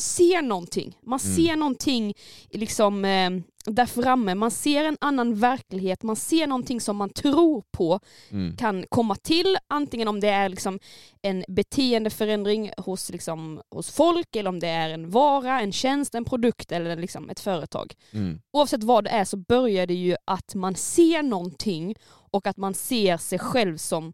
ser 0.01 0.43
någonting. 0.43 0.99
Man 1.03 1.19
Mm. 1.25 1.37
ser 1.37 1.57
någonting 1.57 2.15
liksom, 2.51 3.05
eh, 3.05 3.31
där 3.65 3.87
framme, 3.87 4.35
man 4.35 4.51
ser 4.51 4.85
en 4.85 4.97
annan 5.01 5.35
verklighet, 5.35 6.03
man 6.03 6.17
ser 6.17 6.47
någonting 6.47 6.81
som 6.81 6.97
man 6.97 7.11
tror 7.11 7.63
på 7.71 8.01
Mm. 8.31 8.57
kan 8.57 8.85
komma 8.89 9.15
till, 9.15 9.57
antingen 9.69 10.09
om 10.09 10.21
det 10.21 10.29
är 10.29 10.49
liksom 10.49 10.79
en 11.23 11.45
beteendeförändring 11.49 12.71
hos, 12.79 13.11
liksom, 13.11 13.61
hos 13.71 13.91
folk, 13.91 14.37
eller 14.37 14.49
om 14.51 14.61
det 14.61 14.69
är 14.69 14.91
en 14.91 15.11
vara, 15.11 15.61
en 15.61 15.73
tjänst, 15.73 16.15
en 16.15 16.25
produkt 16.25 16.73
eller 16.73 16.97
liksom 16.97 17.31
ett 17.31 17.41
företag. 17.41 17.95
Mm. 18.13 18.41
Oavsett 18.53 18.85
vad 18.85 19.05
det 19.05 19.11
är 19.11 19.25
så 19.25 19.37
börjar 19.37 19.87
det 19.87 19.95
ju 19.95 20.17
att 20.25 20.55
man 20.55 20.75
ser 20.75 21.23
någonting 21.23 21.95
och 22.33 22.47
att 22.47 22.57
man 22.57 22.75
ser 22.75 23.17
sig 23.17 23.39
själv 23.39 23.77
som 23.77 24.13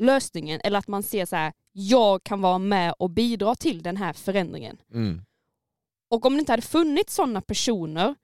lösningen, 0.00 0.60
eller 0.64 0.78
att 0.78 0.88
man 0.88 1.02
ser 1.02 1.26
så 1.26 1.36
här, 1.36 1.52
jag 1.72 2.22
kan 2.22 2.40
vara 2.40 2.58
med 2.58 2.94
och 2.98 3.10
bidra 3.10 3.54
till 3.54 3.82
den 3.82 3.96
här 3.96 4.12
förändringen. 4.12 4.76
Mm. 4.92 5.22
Och 6.10 6.26
om 6.26 6.32
det 6.32 6.40
inte 6.40 6.52
hade 6.52 6.62
funnits 6.62 7.14
sådana 7.14 7.40
personer 7.40 8.14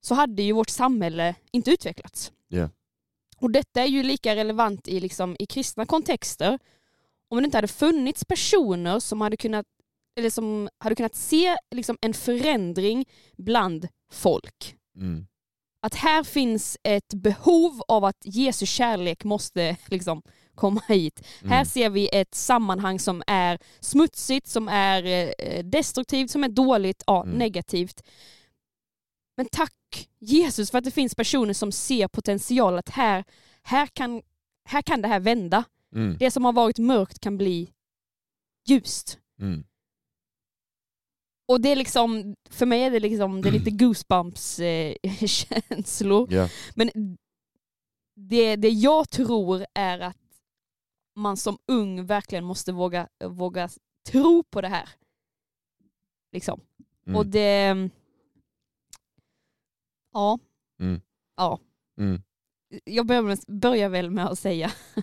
så 0.00 0.14
hade 0.14 0.42
ju 0.42 0.52
vårt 0.52 0.70
samhälle 0.70 1.34
inte 1.52 1.70
utvecklats. 1.70 2.32
Yeah. 2.50 2.70
Och 3.36 3.50
detta 3.50 3.82
är 3.82 3.86
ju 3.86 4.02
lika 4.02 4.36
relevant 4.36 4.88
i, 4.88 5.00
liksom, 5.00 5.36
i 5.38 5.46
kristna 5.46 5.86
kontexter. 5.86 6.58
Om 7.28 7.38
det 7.38 7.44
inte 7.44 7.56
hade 7.56 7.68
funnits 7.68 8.24
personer 8.24 9.00
som 9.00 9.20
hade 9.20 9.36
kunnat, 9.36 9.66
eller 10.18 10.30
som 10.30 10.68
hade 10.78 10.94
kunnat 10.94 11.14
se 11.14 11.56
liksom, 11.70 11.98
en 12.00 12.14
förändring 12.14 13.04
bland 13.36 13.88
folk. 14.12 14.76
Mm. 14.96 15.26
Att 15.82 15.94
här 15.94 16.22
finns 16.22 16.78
ett 16.82 17.14
behov 17.14 17.82
av 17.88 18.04
att 18.04 18.18
Jesu 18.24 18.66
kärlek 18.66 19.24
måste 19.24 19.76
liksom, 19.86 20.22
komma 20.54 20.82
hit. 20.88 21.26
Mm. 21.40 21.52
Här 21.52 21.64
ser 21.64 21.90
vi 21.90 22.08
ett 22.12 22.34
sammanhang 22.34 22.98
som 22.98 23.22
är 23.26 23.58
smutsigt, 23.80 24.48
som 24.48 24.68
är 24.68 25.32
eh, 25.38 25.64
destruktivt, 25.64 26.30
som 26.30 26.44
är 26.44 26.48
dåligt, 26.48 27.02
ja, 27.06 27.22
Mm. 27.24 27.38
negativt. 27.38 28.02
Men 29.36 29.46
tack 29.52 30.08
Jesus 30.18 30.70
för 30.70 30.78
att 30.78 30.84
det 30.84 30.90
finns 30.90 31.14
personer 31.14 31.54
som 31.54 31.72
ser 31.72 32.08
potential 32.08 32.78
att 32.78 32.88
här, 32.88 33.24
här, 33.62 33.86
kan, 33.86 34.22
här 34.64 34.82
kan 34.82 35.02
det 35.02 35.08
här 35.08 35.20
vända. 35.20 35.64
Mm. 35.94 36.16
Det 36.18 36.30
som 36.30 36.44
har 36.44 36.52
varit 36.52 36.78
mörkt 36.78 37.18
kan 37.20 37.38
bli 37.38 37.70
ljust. 38.68 39.18
Mm. 39.40 39.64
Och 41.48 41.60
det 41.60 41.68
är 41.68 41.76
liksom, 41.76 42.36
för 42.50 42.66
mig 42.66 42.82
är 42.82 42.90
det 42.90 43.00
liksom, 43.00 43.42
det 43.42 43.48
är 43.48 43.52
lite 43.52 43.70
goosebumps-känslor. 43.70 46.32
Yeah. 46.36 46.50
Men 46.74 46.90
det, 48.16 48.56
det 48.56 48.68
jag 48.68 49.10
tror 49.10 49.66
är 49.74 49.98
att 50.00 50.16
man 51.16 51.36
som 51.36 51.58
ung 51.66 52.06
verkligen 52.06 52.44
måste 52.44 52.72
våga, 52.72 53.08
våga 53.24 53.68
tro 54.08 54.42
på 54.42 54.60
det 54.60 54.68
här. 54.68 54.88
Liksom. 56.32 56.60
Mm. 57.06 57.16
Och 57.16 57.26
det... 57.26 57.90
Ja. 60.12 60.38
Mm. 60.80 61.00
Ja. 61.36 61.58
Mm. 61.98 62.22
Jag 62.84 63.06
börjar, 63.06 63.88
väl 63.88 64.10
med 64.10 64.26
att 64.26 64.38
säga 64.38 64.72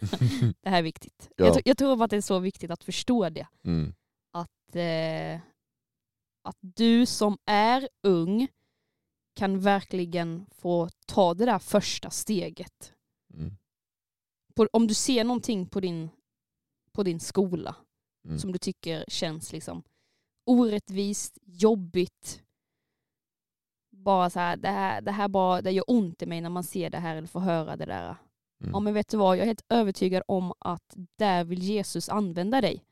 det 0.61 0.69
här 0.69 0.77
är 0.77 0.83
viktigt. 0.83 1.29
Ja. 1.35 1.45
Jag, 1.45 1.61
jag 1.65 1.77
tror 1.77 2.03
att 2.03 2.09
det 2.09 2.17
är 2.17 2.21
så 2.21 2.39
viktigt 2.39 2.71
att 2.71 2.83
förstå 2.83 3.29
det. 3.29 3.47
Mm. 3.63 3.93
Att, 4.31 4.75
eh, 4.75 5.41
att 6.43 6.57
du 6.61 7.05
som 7.05 7.37
är 7.45 7.89
ung 8.03 8.47
kan 9.35 9.59
verkligen 9.59 10.45
få 10.51 10.89
ta 11.05 11.33
det 11.33 11.45
där 11.45 11.59
första 11.59 12.09
steget. 12.09 12.93
På, 14.57 14.67
om 14.73 14.87
du 14.87 14.93
ser 14.93 15.23
någonting 15.23 15.65
på 15.65 15.79
din, 15.79 16.09
på 16.91 17.03
din 17.03 17.19
skola 17.19 17.75
Mm. 18.25 18.39
som 18.39 18.51
du 18.51 18.57
tycker 18.57 19.05
känns 19.07 19.51
liksom 19.51 19.83
orättvist, 20.45 21.37
jobbigt. 21.45 22.43
Bara 23.91 24.29
så 24.29 24.39
här, 24.39 24.57
det 24.57 24.67
här, 24.69 25.01
det 25.01 25.11
här 25.11 25.27
bara, 25.27 25.61
det 25.61 25.71
gör 25.71 25.83
ont 25.87 26.21
i 26.21 26.25
mig 26.25 26.41
när 26.41 26.49
man 26.49 26.63
ser 26.63 26.89
det 26.89 26.97
här 26.97 27.15
eller 27.15 27.27
får 27.27 27.39
höra 27.39 27.75
det 27.75 27.85
där. 27.85 28.15
Mm. 28.61 28.71
Ja 28.73 28.79
men 28.79 28.93
vet 28.93 29.07
du 29.09 29.17
vad, 29.17 29.37
jag 29.37 29.41
är 29.41 29.45
helt 29.47 29.65
övertygad 29.69 30.23
om 30.27 30.53
att 30.59 30.95
där 31.15 31.43
vill 31.43 31.63
Jesus 31.63 32.09
använda 32.09 32.61
dig. 32.61 32.83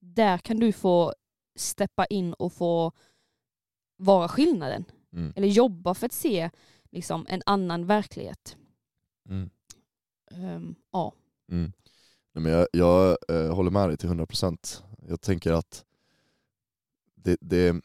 Där 0.00 0.38
kan 0.38 0.60
du 0.60 0.72
få 0.72 1.14
steppa 1.58 2.06
in 2.06 2.32
och 2.34 2.52
få 2.52 2.92
vara 3.96 4.28
skillnaden. 4.28 4.84
Mm. 5.12 5.32
Eller 5.36 5.48
jobba 5.48 5.94
för 5.94 6.06
att 6.06 6.12
se 6.12 6.50
liksom, 6.90 7.26
en 7.28 7.42
annan 7.46 7.86
verklighet. 7.86 8.56
Mm 9.28 9.50
um, 10.34 10.74
ja. 10.92 11.12
Mm. 11.52 11.72
Nej, 12.32 12.42
men 12.42 12.52
jag 12.52 12.66
jag 12.72 13.16
eh, 13.28 13.54
håller 13.54 13.70
med 13.70 13.88
dig 13.88 13.96
till 13.96 14.08
100%. 14.08 14.82
Jag 15.08 15.20
tänker 15.20 15.52
att 15.52 15.84
det, 17.14 17.36
det, 17.40 17.76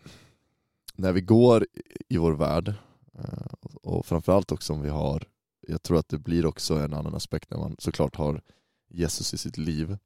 när 0.95 1.11
vi 1.13 1.21
går 1.21 1.63
i- 1.63 2.13
i 2.15 2.17
vår 2.17 2.31
värld, 2.33 2.73
eh, 3.19 3.53
och 3.83 4.05
framförallt 4.05 4.51
också 4.51 4.73
om 4.73 4.81
vi 4.81 4.89
har, 4.89 5.23
jag 5.67 5.81
tror 5.83 5.97
att 5.99 6.09
det 6.09 6.17
blir 6.19 6.45
också 6.45 6.75
en 6.75 6.93
annan 6.93 7.15
aspekt 7.15 7.49
när 7.51 7.57
man 7.57 7.75
såklart 7.79 8.15
har 8.15 8.41
Jesus 8.89 9.33
i 9.33 9.37
sitt 9.37 9.57
liv. 9.57 9.97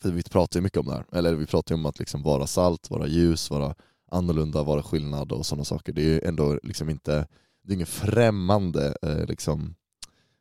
För 0.00 0.10
vi 0.10 0.22
pratar 0.22 0.60
ju 0.60 0.62
mycket 0.64 0.78
om 0.78 0.86
det 0.86 0.92
här, 0.92 1.04
eller 1.12 1.34
vi 1.34 1.46
pratar 1.46 1.74
ju 1.74 1.78
om 1.78 1.86
att 1.86 1.98
liksom 1.98 2.22
vara 2.22 2.46
salt, 2.46 2.90
vara 2.90 3.06
ljus, 3.06 3.50
vara 3.50 3.74
annorlunda, 4.10 4.62
vara 4.62 4.82
skillnad 4.82 5.32
och 5.32 5.46
sådana 5.46 5.64
saker. 5.64 5.92
Det 5.92 6.02
är 6.02 6.06
ju 6.06 6.20
ändå 6.20 6.58
liksom 6.62 6.88
inte, 6.90 7.26
det 7.62 7.72
är 7.72 7.74
ingen 7.74 7.86
främmande 7.86 8.96
eh, 9.02 9.26
liksom, 9.26 9.74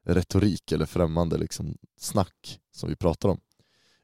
retorik 0.03 0.71
eller 0.71 0.85
främmande 0.85 1.37
liksom, 1.37 1.77
snack 1.97 2.59
som 2.71 2.89
vi 2.89 2.95
pratar 2.95 3.29
om. 3.29 3.39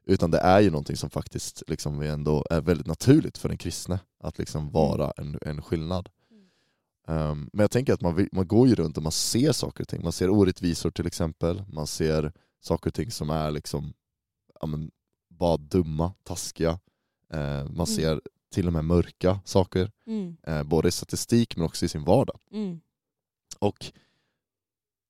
Utan 0.04 0.30
det 0.30 0.38
är 0.38 0.60
ju 0.60 0.70
någonting 0.70 0.96
som 0.96 1.10
faktiskt 1.10 1.62
liksom, 1.66 2.00
ändå 2.02 2.44
är 2.50 2.60
väldigt 2.60 2.86
naturligt 2.86 3.38
för 3.38 3.48
en 3.48 3.56
kristne, 3.58 4.00
att 4.20 4.38
liksom 4.38 4.70
vara 4.70 5.12
en, 5.16 5.38
en 5.42 5.62
skillnad. 5.62 6.08
Um, 7.06 7.50
men 7.52 7.60
jag 7.64 7.70
tänker 7.70 7.92
att 7.92 8.00
man, 8.00 8.14
vill- 8.14 8.28
man 8.32 8.46
går 8.48 8.68
ju 8.68 8.74
runt 8.74 8.96
och 8.96 9.02
man 9.02 9.12
ser 9.12 9.52
saker 9.52 9.84
och 9.84 9.88
ting. 9.88 10.02
Man 10.02 10.12
ser 10.12 10.30
orättvisor 10.30 10.90
till 10.90 11.06
exempel, 11.06 11.64
man 11.68 11.86
ser 11.86 12.32
saker 12.60 12.90
och 12.90 12.94
ting 12.94 13.10
som 13.10 13.30
är 13.30 13.50
liksom, 13.50 13.92
ja, 14.60 14.66
men, 14.66 14.90
bara 15.28 15.56
dumma, 15.56 16.14
taskiga. 16.22 16.78
Eh, 17.32 17.64
man 17.70 17.86
ser 17.86 18.20
till 18.52 18.66
och 18.66 18.72
med 18.72 18.84
mörka 18.84 19.40
saker, 19.44 19.90
Mm, 20.06 20.36
eh, 20.46 20.62
både 20.62 20.88
i 20.88 20.92
statistik 20.92 21.56
men 21.56 21.66
också 21.66 21.84
i 21.84 21.88
sin 21.88 22.04
vardag. 22.04 22.38
mm, 22.52 22.80
Och 23.58 23.92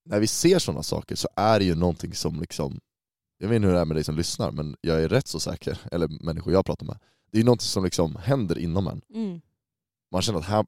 när 0.09 0.21
vi 0.21 0.27
ser 0.27 0.59
sådana 0.59 0.83
saker 0.83 1.17
så 1.17 1.29
är 1.37 1.59
det 1.59 1.65
ju 1.65 1.75
någonting 1.75 2.15
som 2.15 2.41
liksom, 2.41 2.81
jag 3.39 3.49
vet 3.49 3.57
inte 3.57 3.67
hur 3.69 3.75
det 3.75 3.81
är 3.81 3.85
med 3.85 3.97
dig 3.97 4.05
som 4.05 4.17
lyssnar, 4.17 4.51
men 4.53 4.77
jag 4.81 5.03
är 5.03 5.09
rätt 5.09 5.27
så 5.27 5.41
säker, 5.41 5.81
eller 5.93 6.25
människor 6.25 6.53
jag 6.53 6.65
pratar 6.67 6.87
med, 6.87 6.99
det 7.31 7.37
är 7.39 7.41
ju 7.41 7.45
någonting 7.45 7.67
som 7.67 7.85
liksom 7.85 8.17
händer 8.17 8.59
inom 8.59 8.87
en. 8.87 9.01
mm, 9.15 9.41
Man 10.11 10.23
känner 10.23 10.39
att 10.39 10.45
här 10.45 10.67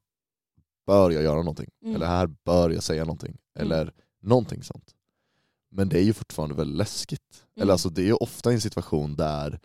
bör 0.87 1.11
jag 1.11 1.23
göra 1.23 1.37
någonting, 1.39 1.71
Mm. 1.83 1.95
eller 1.95 2.07
här 2.07 2.27
bör 2.45 2.71
jag 2.71 2.83
säga 2.83 3.05
någonting, 3.05 3.37
eller 3.59 3.93
någonting 4.23 4.63
sånt. 4.63 4.95
Men 5.71 5.89
det 5.89 5.99
är 5.99 6.03
ju 6.03 6.13
fortfarande 6.13 6.55
väldigt 6.55 6.77
läskigt. 6.77 7.45
Mm. 7.57 7.63
Eller 7.63 7.73
alltså 7.73 7.89
det 7.91 8.03
är 8.03 8.07
ju 8.07 8.15
ofta 8.15 8.53
en 8.53 8.61
situation 8.61 9.17
där, 9.17 9.61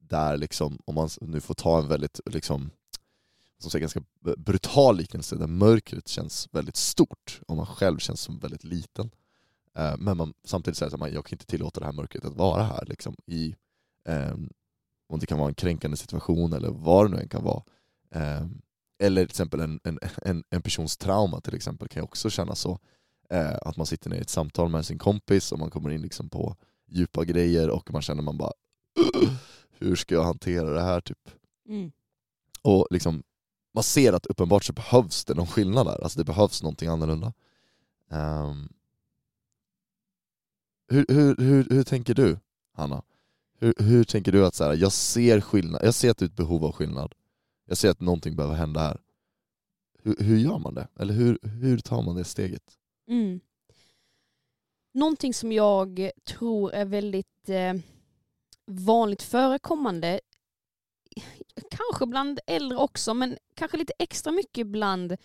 där 0.00 0.36
liksom, 0.36 0.78
om 0.84 0.94
man 0.94 1.08
nu 1.20 1.40
får 1.40 1.54
ta 1.54 1.78
en 1.78 1.88
väldigt 1.88 2.20
liksom, 2.26 2.70
som 3.58 3.70
säger 3.70 3.80
ganska 3.80 4.02
brutal 4.36 4.96
liknelse, 4.96 5.36
där 5.36 5.46
mörkret 5.46 6.08
känns 6.08 6.48
väldigt 6.52 6.76
stort 6.76 7.40
och 7.48 7.56
man 7.56 7.66
själv 7.66 7.98
känns 7.98 8.20
som 8.20 8.38
väldigt 8.38 8.64
liten. 8.64 9.10
Eh, 9.78 9.96
Men 9.98 10.16
man 10.16 10.34
samtidigt 10.44 10.78
säger 10.78 10.94
att 10.94 11.00
man, 11.00 11.12
jag 11.12 11.24
kan 11.26 11.34
inte 11.34 11.46
tillåta 11.46 11.80
det 11.80 11.86
här 11.86 11.92
mörkret 11.92 12.24
att 12.24 12.36
vara 12.36 12.62
här. 12.62 12.84
Liksom, 12.86 13.16
i, 13.26 13.54
eh, 14.08 14.34
om 15.08 15.18
det 15.18 15.26
kan 15.26 15.38
vara 15.38 15.48
en 15.48 15.54
kränkande 15.54 15.96
situation 15.96 16.52
eller 16.52 16.70
vad 16.70 17.06
det 17.06 17.16
nu 17.16 17.22
än 17.22 17.28
kan 17.28 17.44
vara. 17.44 17.62
Eh, 18.14 18.46
eller 18.98 19.22
till 19.24 19.30
exempel 19.30 19.60
en, 19.60 19.80
en, 19.84 19.98
en, 20.22 20.44
en 20.50 20.62
persons 20.62 20.96
trauma 20.96 21.40
till 21.40 21.54
exempel 21.54 21.88
kan 21.88 22.00
ju 22.00 22.04
också 22.04 22.30
kännas 22.30 22.60
så. 22.60 22.78
Eh, 23.30 23.56
att 23.62 23.76
man 23.76 23.86
sitter 23.86 24.10
ner 24.10 24.16
i 24.16 24.20
ett 24.20 24.30
samtal 24.30 24.68
med 24.68 24.86
sin 24.86 24.98
kompis 24.98 25.52
och 25.52 25.58
man 25.58 25.70
kommer 25.70 25.90
in 25.90 26.02
liksom 26.02 26.28
på 26.28 26.56
djupa 26.86 27.24
grejer 27.24 27.70
och 27.70 27.92
man 27.92 28.02
känner 28.02 28.22
man 28.22 28.36
bara 28.36 28.52
hur 29.78 29.96
ska 29.96 30.14
jag 30.14 30.24
hantera 30.24 30.70
det 30.70 30.82
här 30.82 31.00
typ? 31.00 31.30
Mm. 31.68 31.92
Och 32.62 32.86
liksom, 32.90 33.22
man 33.74 33.84
ser 33.84 34.12
att 34.12 34.26
uppenbart 34.26 34.64
så 34.64 34.72
behövs 34.72 35.24
det 35.24 35.34
någon 35.34 35.46
skillnad 35.46 35.86
där, 35.86 36.02
alltså 36.02 36.18
det 36.18 36.24
behövs 36.24 36.62
någonting 36.62 36.88
annorlunda. 36.88 37.32
Um, 38.08 38.68
hur, 40.88 41.06
hur, 41.08 41.36
hur, 41.36 41.66
hur 41.70 41.84
tänker 41.84 42.14
du, 42.14 42.38
Hanna? 42.72 43.02
Hur, 43.58 43.74
hur 43.78 44.04
tänker 44.04 44.32
du 44.32 44.46
att 44.46 44.54
så 44.54 44.64
här, 44.64 44.74
jag 44.74 44.92
ser 44.92 45.40
skillnad, 45.40 45.80
jag 45.84 45.94
ser 45.94 46.10
att 46.10 46.18
det 46.18 46.24
är 46.24 46.28
ett 46.28 46.36
behov 46.36 46.64
av 46.64 46.72
skillnad, 46.72 47.14
jag 47.66 47.78
ser 47.78 47.90
att 47.90 48.00
någonting 48.00 48.36
behöver 48.36 48.54
hända 48.54 48.80
här. 48.80 49.00
Hur, 50.02 50.16
hur 50.18 50.38
gör 50.38 50.58
man 50.58 50.74
det? 50.74 50.88
Eller 50.98 51.14
hur, 51.14 51.38
hur 51.42 51.78
tar 51.78 52.02
man 52.02 52.16
det 52.16 52.24
steget? 52.24 52.78
Mm. 53.08 53.40
Någonting 54.92 55.34
som 55.34 55.52
jag 55.52 56.10
tror 56.24 56.72
är 56.72 56.84
väldigt 56.84 57.48
eh, 57.48 57.74
vanligt 58.66 59.22
förekommande, 59.22 60.20
kanske 61.70 62.06
bland 62.06 62.40
äldre 62.46 62.78
också, 62.78 63.14
men 63.14 63.36
kanske 63.54 63.76
lite 63.76 63.92
extra 63.98 64.32
mycket 64.32 64.66
bland 64.66 65.16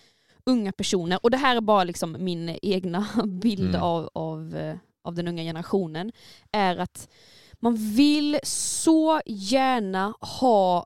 unga 0.46 0.72
personer. 0.72 1.20
Och 1.24 1.32
det 1.32 1.38
här 1.38 1.56
är 1.56 1.62
bara 1.62 1.84
liksom 1.84 2.18
min 2.20 2.58
egna 2.62 3.08
bild 3.26 3.70
Mm. 3.70 3.82
av, 3.82 4.10
av, 4.14 4.56
eh, 4.56 4.78
av 5.04 5.14
den 5.14 5.28
unga 5.28 5.44
generationen, 5.44 6.12
är 6.52 6.78
att 6.78 7.10
man 7.54 7.76
vill 7.76 8.40
så 8.44 9.22
gärna 9.26 10.14
ha 10.20 10.86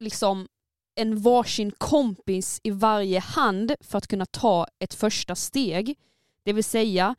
liksom 0.00 0.48
en 0.94 1.22
varsin 1.22 1.70
kompis 1.70 2.60
i 2.62 2.70
varje 2.70 3.20
hand 3.20 3.74
för 3.80 3.98
att 3.98 4.06
kunna 4.06 4.26
ta 4.26 4.66
ett 4.78 4.94
första 4.94 5.34
steg. 5.34 5.98
Det 6.44 6.52
vill 6.52 6.64
säga, 6.64 7.14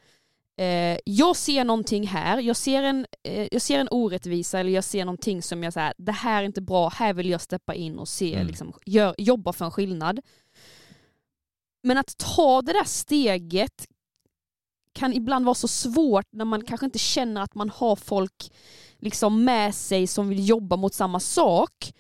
eh, 0.57 0.97
jag 1.05 1.35
ser 1.35 1.63
någonting 1.63 2.07
här, 2.07 2.37
jag 2.39 2.55
ser, 2.55 2.83
en, 2.83 3.05
eh, 3.23 3.47
jag 3.51 3.61
ser 3.61 3.79
en 3.79 3.87
orättvisa 3.91 4.59
eller 4.59 4.71
jag 4.71 4.83
ser 4.83 5.05
någonting 5.05 5.41
som 5.41 5.63
jag 5.63 5.73
säger, 5.73 5.93
det 5.97 6.11
här 6.11 6.41
är 6.41 6.45
inte 6.45 6.61
bra, 6.61 6.89
här 6.89 7.13
vill 7.13 7.29
jag 7.29 7.41
steppa 7.41 7.73
in 7.73 7.99
och 7.99 8.07
se, 8.07 8.33
Mm. 8.35 8.47
liksom, 8.47 8.73
gör, 8.85 9.15
jobba 9.17 9.53
för 9.53 9.65
en 9.65 9.71
skillnad. 9.71 10.19
Men 11.83 11.97
att 11.97 12.17
ta 12.17 12.61
det 12.61 12.73
där 12.73 12.83
steget 12.83 13.87
kan 14.93 15.13
ibland 15.13 15.45
vara 15.45 15.55
så 15.55 15.67
svårt 15.67 16.25
när 16.31 16.45
man 16.45 16.65
kanske 16.65 16.85
inte 16.85 16.99
känner 16.99 17.41
att 17.41 17.55
man 17.55 17.69
har 17.69 17.95
folk 17.95 18.51
liksom 18.99 19.43
med 19.45 19.75
sig 19.75 20.07
som 20.07 20.29
vill 20.29 20.47
jobba 20.49 20.75
mot 20.75 20.93
samma 20.93 21.19
sak. 21.19 21.93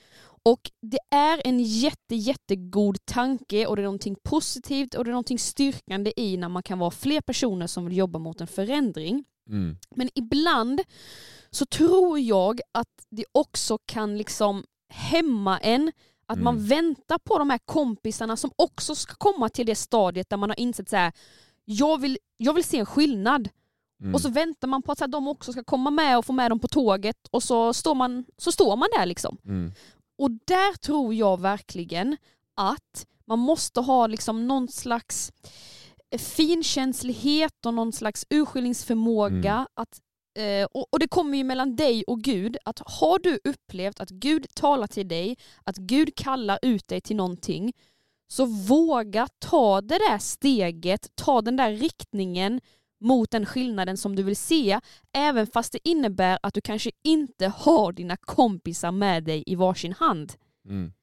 Och 0.43 0.71
det 0.81 0.99
är 1.15 1.41
en 1.45 1.59
jätte, 1.59 2.15
jättegod 2.15 3.05
tanke 3.05 3.65
och 3.67 3.75
det 3.75 3.81
är 3.81 3.83
någonting 3.83 4.15
positivt 4.23 4.93
och 4.95 5.03
det 5.03 5.09
är 5.09 5.11
någonting 5.11 5.39
styrkande 5.39 6.13
i 6.15 6.37
när 6.37 6.49
man 6.49 6.63
kan 6.63 6.79
vara 6.79 6.91
fler 6.91 7.21
personer 7.21 7.67
som 7.67 7.85
vill 7.85 7.97
jobba 7.97 8.19
mot 8.19 8.41
en 8.41 8.47
förändring. 8.47 9.23
Mm. 9.49 9.77
Men 9.95 10.09
ibland 10.15 10.81
så 11.51 11.65
tror 11.65 12.19
jag 12.19 12.61
att 12.71 13.05
det 13.09 13.25
också 13.31 13.77
kan 13.85 14.17
liksom 14.17 14.63
hämma 14.89 15.59
en 15.59 15.91
att 16.25 16.39
man 16.41 16.55
Mm. 16.55 16.67
väntar 16.67 17.17
på 17.17 17.37
de 17.39 17.49
här 17.49 17.59
kompisarna 17.65 18.37
som 18.37 18.51
också 18.55 18.95
ska 18.95 19.13
komma 19.15 19.49
till 19.49 19.65
det 19.65 19.75
stadiet 19.75 20.29
där 20.29 20.37
man 20.37 20.49
har 20.49 20.59
insett 20.59 20.89
så 20.89 20.95
här, 20.95 21.11
jag 21.65 22.01
vill, 22.01 22.17
jag 22.37 22.53
vill 22.53 22.63
se 22.63 22.79
en 22.79 22.85
skillnad. 22.85 23.49
Mm. 24.01 24.15
Och 24.15 24.21
så 24.21 24.29
väntar 24.29 24.67
man 24.67 24.81
på 24.81 24.91
att 24.91 24.97
så 24.97 25.03
här, 25.03 25.09
de 25.09 25.27
också 25.27 25.51
ska 25.51 25.63
komma 25.63 25.89
med 25.91 26.17
och 26.17 26.25
få 26.25 26.33
med 26.33 26.51
dem 26.51 26.59
på 26.59 26.67
tåget 26.67 27.17
och 27.31 27.43
så 27.43 27.73
står 27.73 27.95
man, 27.95 28.25
så 28.37 28.51
står 28.51 28.75
man 28.75 28.89
där 28.97 29.05
liksom. 29.05 29.37
Mm. 29.45 29.71
Och 30.21 30.31
där 30.31 30.77
tror 30.77 31.13
jag 31.13 31.41
verkligen 31.41 32.17
att 32.55 33.05
man 33.25 33.39
måste 33.39 33.79
ha 33.79 34.07
liksom 34.07 34.47
någon 34.47 34.67
slags 34.67 35.31
finkänslighet 36.17 37.65
och 37.65 37.73
någon 37.73 37.93
slags 37.93 38.25
urskiljningsförmåga. 38.29 39.53
Mm. 39.53 39.65
Att, 39.73 40.01
eh, 40.37 40.67
och, 40.73 40.87
och 40.91 40.99
det 40.99 41.07
kommer 41.07 41.37
ju 41.37 41.43
mellan 41.43 41.75
dig 41.75 42.03
och 42.07 42.21
Gud. 42.21 42.57
Att 42.65 42.81
har 42.85 43.19
du 43.19 43.39
upplevt 43.43 43.99
att 43.99 44.09
Gud 44.09 44.45
talar 44.53 44.87
till 44.87 45.07
dig, 45.07 45.37
att 45.63 45.77
Gud 45.77 46.15
kallar 46.15 46.59
ut 46.61 46.87
dig 46.87 47.01
till 47.01 47.15
någonting, 47.15 47.73
så 48.27 48.45
våga 48.45 49.27
ta 49.39 49.81
det 49.81 49.97
där 49.97 50.17
steget, 50.17 51.15
ta 51.15 51.41
den 51.41 51.55
där 51.55 51.71
riktningen 51.71 52.61
mot 53.01 53.31
den 53.31 53.45
skillnaden 53.45 53.97
som 53.97 54.15
du 54.15 54.23
vill 54.23 54.35
se, 54.35 54.79
även 55.13 55.47
fast 55.47 55.71
det 55.71 55.89
innebär 55.89 56.39
att 56.43 56.53
du 56.53 56.61
kanske 56.61 56.91
inte 57.03 57.47
har 57.47 57.91
dina 57.91 58.17
kompisar 58.17 58.91
med 58.91 59.23
dig 59.23 59.43
i 59.45 59.55
varsin 59.55 59.93
hand. 59.93 60.33
Mm. 60.67 60.93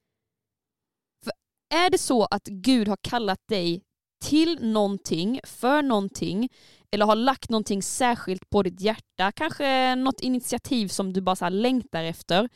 Är 1.75 1.91
det 1.91 1.99
så 1.99 2.25
att 2.25 2.45
Gud 2.45 2.89
har 2.89 2.99
kallat 3.03 3.49
dig 3.49 3.83
till 4.25 4.59
någonting, 4.73 5.41
för 5.45 5.83
någonting, 5.83 6.49
eller 6.91 7.07
har 7.07 7.17
lagt 7.17 7.51
någonting 7.51 7.83
särskilt 7.83 8.51
på 8.51 8.63
ditt 8.63 8.81
hjärta, 8.81 9.33
kanske 9.33 9.95
något 9.95 10.21
initiativ 10.21 10.89
som 10.89 11.13
du 11.13 11.21
bara 11.21 11.37
så 11.37 11.49
längtar 11.49 12.05
efter, 12.05 12.49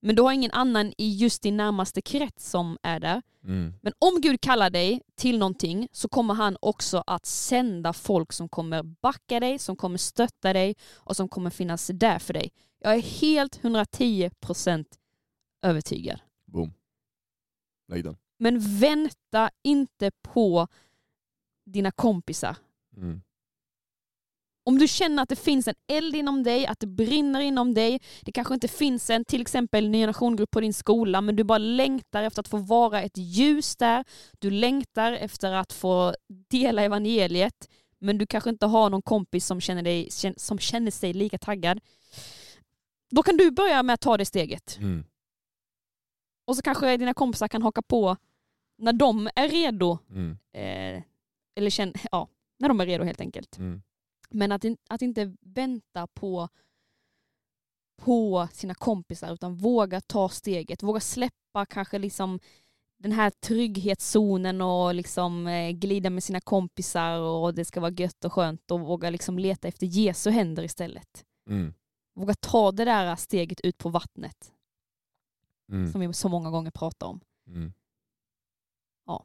men 0.00 0.16
du 0.16 0.22
har 0.22 0.32
ingen 0.32 0.50
annan 0.50 0.92
i 0.98 1.10
just 1.16 1.42
din 1.42 1.56
närmaste 1.56 2.02
krets 2.02 2.50
som 2.50 2.78
är 2.82 3.00
där. 3.00 3.22
Mm. 3.44 3.74
Men 3.82 3.92
om 3.98 4.20
Gud 4.20 4.40
kallar 4.40 4.70
dig 4.70 5.02
till 5.14 5.38
någonting 5.38 5.88
så 5.92 6.08
kommer 6.08 6.34
han 6.34 6.56
också 6.60 7.02
att 7.06 7.26
sända 7.26 7.92
folk 7.92 8.32
som 8.32 8.48
kommer 8.48 8.82
backa 8.82 9.40
dig, 9.40 9.58
som 9.58 9.76
kommer 9.76 9.98
stötta 9.98 10.52
dig 10.52 10.74
och 10.94 11.16
som 11.16 11.28
kommer 11.28 11.50
finnas 11.50 11.90
där 11.94 12.18
för 12.18 12.34
dig. 12.34 12.52
Jag 12.78 12.94
är 12.94 13.00
helt 13.00 13.60
110% 13.62 14.84
övertygad. 15.62 16.20
Boom. 16.44 16.72
Lägg 17.88 18.04
den. 18.04 18.16
Men 18.38 18.78
vänta 18.78 19.50
inte 19.62 20.10
på 20.22 20.68
dina 21.66 21.90
kompisar. 21.90 22.56
Mm. 22.96 23.22
Om 24.70 24.78
du 24.78 24.88
känner 24.88 25.22
att 25.22 25.28
det 25.28 25.36
finns 25.36 25.68
en 25.68 25.74
eld 25.92 26.16
inom 26.16 26.42
dig, 26.42 26.66
att 26.66 26.80
det 26.80 26.86
brinner 26.86 27.40
inom 27.40 27.74
dig, 27.74 28.00
det 28.22 28.32
kanske 28.32 28.54
inte 28.54 28.68
finns 28.68 29.10
en 29.10 29.24
till 29.24 29.40
exempel 29.40 29.88
ny 29.88 29.98
generationgrupp 29.98 30.50
på 30.50 30.60
din 30.60 30.74
skola, 30.74 31.20
men 31.20 31.36
du 31.36 31.44
bara 31.44 31.58
längtar 31.58 32.22
efter 32.22 32.40
att 32.40 32.48
få 32.48 32.56
vara 32.56 33.02
ett 33.02 33.16
ljus 33.16 33.76
där, 33.76 34.04
du 34.38 34.50
längtar 34.50 35.12
efter 35.12 35.52
att 35.52 35.72
få 35.72 36.14
dela 36.50 36.82
evangeliet, 36.82 37.68
men 37.98 38.18
du 38.18 38.26
kanske 38.26 38.50
inte 38.50 38.66
har 38.66 38.90
någon 38.90 39.02
kompis 39.02 39.46
som 39.46 39.60
känner, 39.60 39.82
dig, 39.82 40.08
som 40.36 40.58
känner 40.58 40.90
sig 40.90 41.12
lika 41.12 41.38
taggad. 41.38 41.80
Då 43.10 43.22
kan 43.22 43.36
du 43.36 43.50
börja 43.50 43.82
med 43.82 43.94
att 43.94 44.00
ta 44.00 44.16
det 44.16 44.24
steget. 44.24 44.76
Mm. 44.78 45.04
Och 46.46 46.56
så 46.56 46.62
kanske 46.62 46.96
dina 46.96 47.14
kompisar 47.14 47.48
kan 47.48 47.62
haka 47.62 47.82
på 47.82 48.16
när 48.78 48.92
de 48.92 49.28
är 49.36 49.48
redo. 49.48 49.98
Mm. 50.10 50.38
Eh, 50.52 51.02
eller 51.56 51.70
känn, 51.70 51.94
ja, 52.10 52.28
när 52.58 52.68
de 52.68 52.80
är 52.80 52.86
redo 52.86 53.04
helt 53.04 53.20
enkelt. 53.20 53.58
Mm. 53.58 53.82
Men 54.30 54.52
att, 54.52 54.64
in, 54.64 54.76
att 54.88 55.02
inte 55.02 55.36
vänta 55.40 56.06
på, 56.06 56.48
på 58.02 58.48
sina 58.52 58.74
kompisar 58.74 59.34
utan 59.34 59.54
våga 59.54 60.00
ta 60.00 60.28
steget. 60.28 60.82
Våga 60.82 61.00
släppa 61.00 61.66
kanske 61.66 61.98
liksom 61.98 62.40
den 62.98 63.12
här 63.12 63.30
trygghetszonen 63.30 64.60
och 64.60 64.94
liksom 64.94 65.46
eh, 65.46 65.70
glida 65.70 66.10
med 66.10 66.24
sina 66.24 66.40
kompisar 66.40 67.18
och 67.20 67.54
det 67.54 67.64
ska 67.64 67.80
vara 67.80 67.92
gött 67.92 68.24
och 68.24 68.32
skönt 68.32 68.70
och 68.70 68.80
våga 68.80 69.10
liksom 69.10 69.38
leta 69.38 69.68
efter 69.68 69.86
Jesu 69.86 70.30
händer 70.30 70.62
istället. 70.62 71.24
Mm. 71.48 71.74
Våga 72.14 72.34
ta 72.34 72.72
det 72.72 72.84
där 72.84 73.16
steget 73.16 73.60
ut 73.60 73.78
på 73.78 73.88
vattnet 73.88 74.52
Mm. 75.72 75.92
som 75.92 76.00
vi 76.00 76.12
så 76.12 76.28
många 76.28 76.50
gånger 76.50 76.70
pratar 76.70 77.06
om. 77.06 77.20
Mm. 77.46 77.72
Ja. 79.06 79.24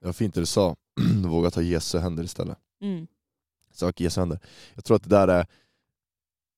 Det 0.00 0.06
var 0.06 0.12
fint 0.12 0.34
det 0.34 0.40
du 0.40 0.46
sa, 0.46 0.76
våga 1.26 1.50
ta 1.50 1.62
Jesu 1.62 1.98
händer 1.98 2.24
istället. 2.24 2.58
Mm. 2.80 3.06
Sök 3.74 4.00
Jesu 4.00 4.20
händer. 4.20 4.38
Jag 4.74 4.84
tror 4.84 4.96
att 4.96 5.02
det 5.02 5.08
där 5.08 5.28
är 5.28 5.46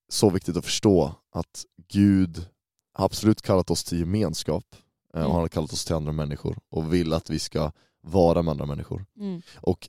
så 0.08 0.30
viktigt 0.30 0.56
att 0.56 0.64
förstå 0.64 1.14
att 1.30 1.64
Gud 1.88 2.46
har 2.92 3.04
absolut 3.04 3.42
kallat 3.42 3.70
oss 3.70 3.84
till 3.84 3.98
gemenskap 3.98 4.64
eh, 4.74 5.20
Mm. 5.20 5.26
och 5.26 5.32
han 5.34 5.40
har 5.42 5.48
kallat 5.48 5.72
oss 5.72 5.84
till 5.84 5.94
andra 5.94 6.12
människor 6.12 6.58
och 6.68 6.94
vill 6.94 7.12
att 7.12 7.30
vi 7.30 7.38
ska 7.38 7.72
vara 8.00 8.42
med 8.42 8.50
andra 8.52 8.66
människor 8.66 9.06
Mm. 9.16 9.42
och, 9.56 9.88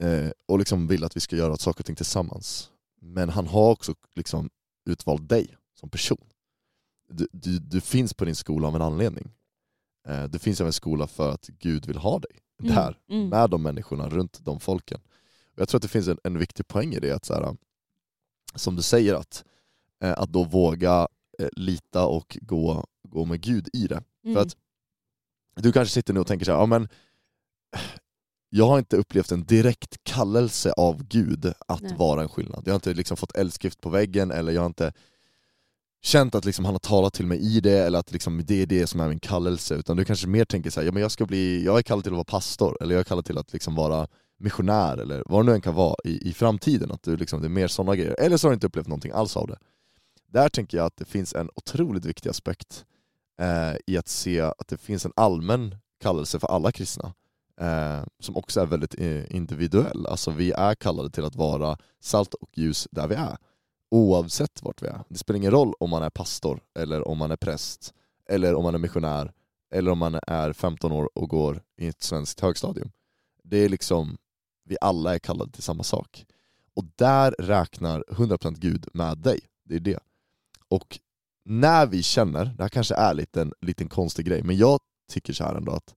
eh, 0.00 0.30
och 0.46 0.58
liksom 0.58 0.86
vill 0.86 1.04
att 1.04 1.16
vi 1.16 1.20
ska 1.20 1.36
göra 1.36 1.56
saker 1.56 1.80
och 1.80 1.86
ting 1.86 1.96
tillsammans. 1.96 2.70
Men 3.00 3.28
han 3.28 3.46
har 3.46 3.70
också 3.70 3.94
liksom 4.14 4.50
utvalt 4.90 5.28
dig 5.28 5.56
som 5.80 5.88
person. 5.90 6.24
Du, 7.12 7.28
du, 7.32 7.58
du 7.58 7.80
finns 7.80 8.14
på 8.14 8.24
din 8.24 8.36
skola 8.36 8.68
av 8.68 8.76
en 8.76 8.82
anledning. 8.82 9.30
Eh, 10.08 10.24
du 10.24 10.38
finns 10.38 10.60
av 10.60 10.66
en 10.66 10.72
skola 10.72 11.06
för 11.06 11.30
att 11.30 11.46
Gud 11.46 11.86
vill 11.86 11.98
ha 11.98 12.18
dig 12.18 12.30
Mm. 12.62 12.74
där 12.74 12.98
Mm. 13.08 13.28
med 13.28 13.50
de 13.50 13.62
människorna, 13.62 14.08
runt 14.08 14.44
de 14.44 14.60
folken. 14.60 15.00
Jag 15.58 15.68
tror 15.68 15.78
att 15.78 15.82
det 15.82 15.88
finns 15.88 16.08
en, 16.08 16.18
en 16.24 16.38
viktig 16.38 16.68
poäng 16.68 16.94
i 16.94 17.00
det, 17.00 17.10
att 17.10 17.24
så 17.24 17.34
här, 17.34 17.56
som 18.54 18.76
du 18.76 18.82
säger, 18.82 19.14
att, 19.14 19.44
eh, 20.02 20.18
att 20.18 20.32
då 20.32 20.44
våga 20.44 21.08
eh, 21.38 21.48
lita 21.52 22.06
och 22.06 22.38
gå, 22.40 22.86
gå 23.08 23.24
med 23.24 23.40
Gud 23.40 23.68
i 23.72 23.86
det. 23.86 24.02
Mm. 24.24 24.34
För 24.34 24.42
att 24.42 24.56
du 25.56 25.72
kanske 25.72 25.94
sitter 25.94 26.14
nu 26.14 26.20
och 26.20 26.26
tänker 26.26 26.46
så 26.46 26.52
här, 26.52 26.58
ja 26.58 26.66
men 26.66 26.88
jag 28.50 28.66
har 28.66 28.78
inte 28.78 28.96
upplevt 28.96 29.32
en 29.32 29.44
direkt 29.44 29.96
kallelse 30.02 30.72
av 30.72 31.04
Gud 31.04 31.52
att 31.68 31.82
Nej. 31.82 31.94
vara 31.96 32.22
en 32.22 32.28
skillnad. 32.28 32.62
Jag 32.66 32.72
har 32.72 32.76
inte 32.76 32.94
liksom 32.94 33.16
fått 33.16 33.36
eldskrift 33.36 33.80
på 33.80 33.90
väggen 33.90 34.30
eller 34.30 34.52
jag 34.52 34.60
har 34.60 34.66
inte 34.66 34.92
känt 36.02 36.34
att 36.34 36.44
liksom 36.44 36.64
han 36.64 36.74
har 36.74 36.78
talat 36.78 37.14
till 37.14 37.26
mig 37.26 37.56
i 37.56 37.60
det, 37.60 37.78
eller 37.78 37.98
att 37.98 38.12
liksom 38.12 38.44
det 38.44 38.62
är 38.62 38.66
det 38.66 38.86
som 38.86 39.00
är 39.00 39.08
min 39.08 39.20
kallelse, 39.20 39.74
utan 39.74 39.96
du 39.96 40.04
kanske 40.04 40.26
mer 40.26 40.44
tänker 40.44 40.70
så 40.70 40.80
här, 40.80 40.86
ja 40.86 40.92
men 40.92 41.02
jag 41.02 41.10
ska 41.10 41.26
bli, 41.26 41.64
jag 41.64 41.78
är 41.78 41.82
kallad 41.82 42.04
till 42.04 42.12
att 42.12 42.16
vara 42.16 42.24
pastor, 42.24 42.76
eller 42.80 42.94
jag 42.94 43.00
är 43.00 43.04
kallad 43.04 43.24
till 43.24 43.38
att 43.38 43.52
liksom 43.52 43.74
vara 43.74 44.08
missionär, 44.38 44.96
eller 44.96 45.22
vad 45.26 45.44
det 45.44 45.46
nu 45.50 45.54
än 45.54 45.60
kan 45.60 45.74
vara 45.74 45.96
i, 46.04 46.28
i 46.28 46.32
framtiden, 46.32 46.92
att 46.92 47.02
du 47.02 47.16
liksom, 47.16 47.40
det 47.40 47.46
är 47.46 47.50
mer 47.50 47.68
sådana 47.68 47.96
grejer. 47.96 48.16
Eller 48.18 48.36
så 48.36 48.46
har 48.46 48.50
du 48.50 48.54
inte 48.54 48.66
upplevt 48.66 48.86
någonting 48.86 49.12
alls 49.12 49.36
av 49.36 49.46
det. 49.46 49.58
Där 50.26 50.48
tänker 50.48 50.76
jag 50.76 50.86
att 50.86 50.96
det 50.96 51.04
finns 51.04 51.34
en 51.34 51.50
otroligt 51.54 52.04
viktig 52.04 52.30
aspekt 52.30 52.84
eh, 53.40 53.76
i 53.86 53.98
att 53.98 54.08
se 54.08 54.40
att 54.40 54.68
det 54.68 54.78
finns 54.78 55.06
en 55.06 55.12
allmän 55.16 55.76
kallelse 56.00 56.38
för 56.38 56.48
alla 56.48 56.72
kristna, 56.72 57.14
eh, 57.60 58.02
som 58.20 58.36
också 58.36 58.60
är 58.60 58.66
väldigt 58.66 58.94
eh, 58.98 59.36
individuell. 59.36 60.06
Alltså 60.06 60.30
vi 60.30 60.52
är 60.52 60.74
kallade 60.74 61.10
till 61.10 61.24
att 61.24 61.36
vara 61.36 61.78
salt 62.00 62.34
och 62.34 62.58
ljus 62.58 62.88
där 62.90 63.08
vi 63.08 63.14
är 63.14 63.36
oavsett 63.90 64.62
vart 64.62 64.82
vi 64.82 64.86
är. 64.86 65.00
Det 65.08 65.18
spelar 65.18 65.36
ingen 65.36 65.50
roll 65.50 65.74
om 65.80 65.90
man 65.90 66.02
är 66.02 66.10
pastor, 66.10 66.60
eller 66.78 67.08
om 67.08 67.18
man 67.18 67.30
är 67.30 67.36
präst, 67.36 67.94
eller 68.28 68.54
om 68.54 68.64
man 68.64 68.74
är 68.74 68.78
missionär, 68.78 69.32
eller 69.74 69.90
om 69.90 69.98
man 69.98 70.18
är 70.26 70.52
15 70.52 70.92
år 70.92 71.10
och 71.14 71.28
går 71.28 71.62
i 71.76 71.88
ett 71.88 72.02
svenskt 72.02 72.40
högstadium. 72.40 72.90
Det 73.42 73.56
är 73.56 73.68
liksom, 73.68 74.18
vi 74.68 74.76
alla 74.80 75.14
är 75.14 75.18
kallade 75.18 75.52
till 75.52 75.62
samma 75.62 75.82
sak. 75.82 76.26
Och 76.74 76.84
där 76.96 77.34
räknar 77.38 78.04
100% 78.08 78.56
Gud 78.58 78.88
med 78.94 79.18
dig. 79.18 79.40
Det 79.64 79.74
är 79.74 79.80
det. 79.80 79.98
Och 80.68 80.98
när 81.44 81.86
vi 81.86 82.02
känner, 82.02 82.44
det 82.44 82.62
här 82.62 82.68
kanske 82.68 82.94
är 82.94 83.14
lite 83.14 83.40
en 83.40 83.52
liten 83.60 83.88
konstig 83.88 84.26
grej, 84.26 84.42
men 84.42 84.56
jag 84.56 84.80
tycker 85.10 85.32
så 85.32 85.44
här 85.44 85.54
ändå 85.54 85.72
att 85.72 85.94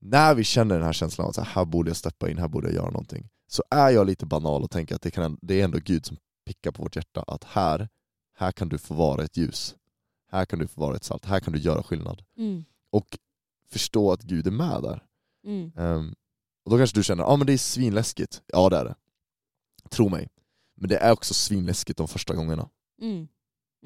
när 0.00 0.34
vi 0.34 0.44
känner 0.44 0.74
den 0.74 0.84
här 0.84 0.92
känslan 0.92 1.24
av 1.24 1.30
att 1.30 1.48
här 1.48 1.64
borde 1.64 1.90
jag 1.90 1.96
steppa 1.96 2.30
in, 2.30 2.38
här 2.38 2.48
borde 2.48 2.68
jag 2.68 2.74
göra 2.74 2.90
någonting, 2.90 3.28
så 3.46 3.62
är 3.70 3.90
jag 3.90 4.06
lite 4.06 4.26
banal 4.26 4.62
och 4.62 4.70
tänker 4.70 4.94
att 4.94 5.02
det, 5.02 5.10
kan, 5.10 5.38
det 5.42 5.60
är 5.60 5.64
ändå 5.64 5.78
Gud 5.78 6.06
som 6.06 6.16
pickar 6.46 6.70
på 6.70 6.82
vårt 6.82 6.96
hjärta 6.96 7.22
att 7.26 7.44
här, 7.44 7.88
här 8.34 8.52
kan 8.52 8.68
du 8.68 8.78
få 8.78 8.94
vara 8.94 9.24
ett 9.24 9.36
ljus. 9.36 9.76
Här 10.30 10.44
kan 10.44 10.58
du 10.58 10.66
få 10.66 10.80
vara 10.80 10.96
ett 10.96 11.04
salt, 11.04 11.24
här 11.24 11.40
kan 11.40 11.52
du 11.52 11.58
göra 11.58 11.82
skillnad. 11.82 12.22
Mm. 12.36 12.64
Och 12.90 13.18
förstå 13.70 14.12
att 14.12 14.22
Gud 14.22 14.46
är 14.46 14.50
med 14.50 14.82
där. 14.82 15.04
Mm. 15.44 15.72
Ehm, 15.76 16.14
och 16.64 16.70
då 16.70 16.78
kanske 16.78 16.98
du 16.98 17.02
känner, 17.02 17.22
ja 17.22 17.28
ah, 17.28 17.36
men 17.36 17.46
det 17.46 17.52
är 17.52 17.58
svinläskigt. 17.58 18.42
Ja 18.46 18.68
det 18.68 18.76
är 18.76 18.84
det. 18.84 18.94
Tro 19.90 20.08
mig. 20.08 20.28
Men 20.76 20.88
det 20.88 20.96
är 20.96 21.12
också 21.12 21.34
svinläskigt 21.34 21.98
de 21.98 22.08
första 22.08 22.34
gångerna. 22.34 22.68
Mm. 23.02 23.28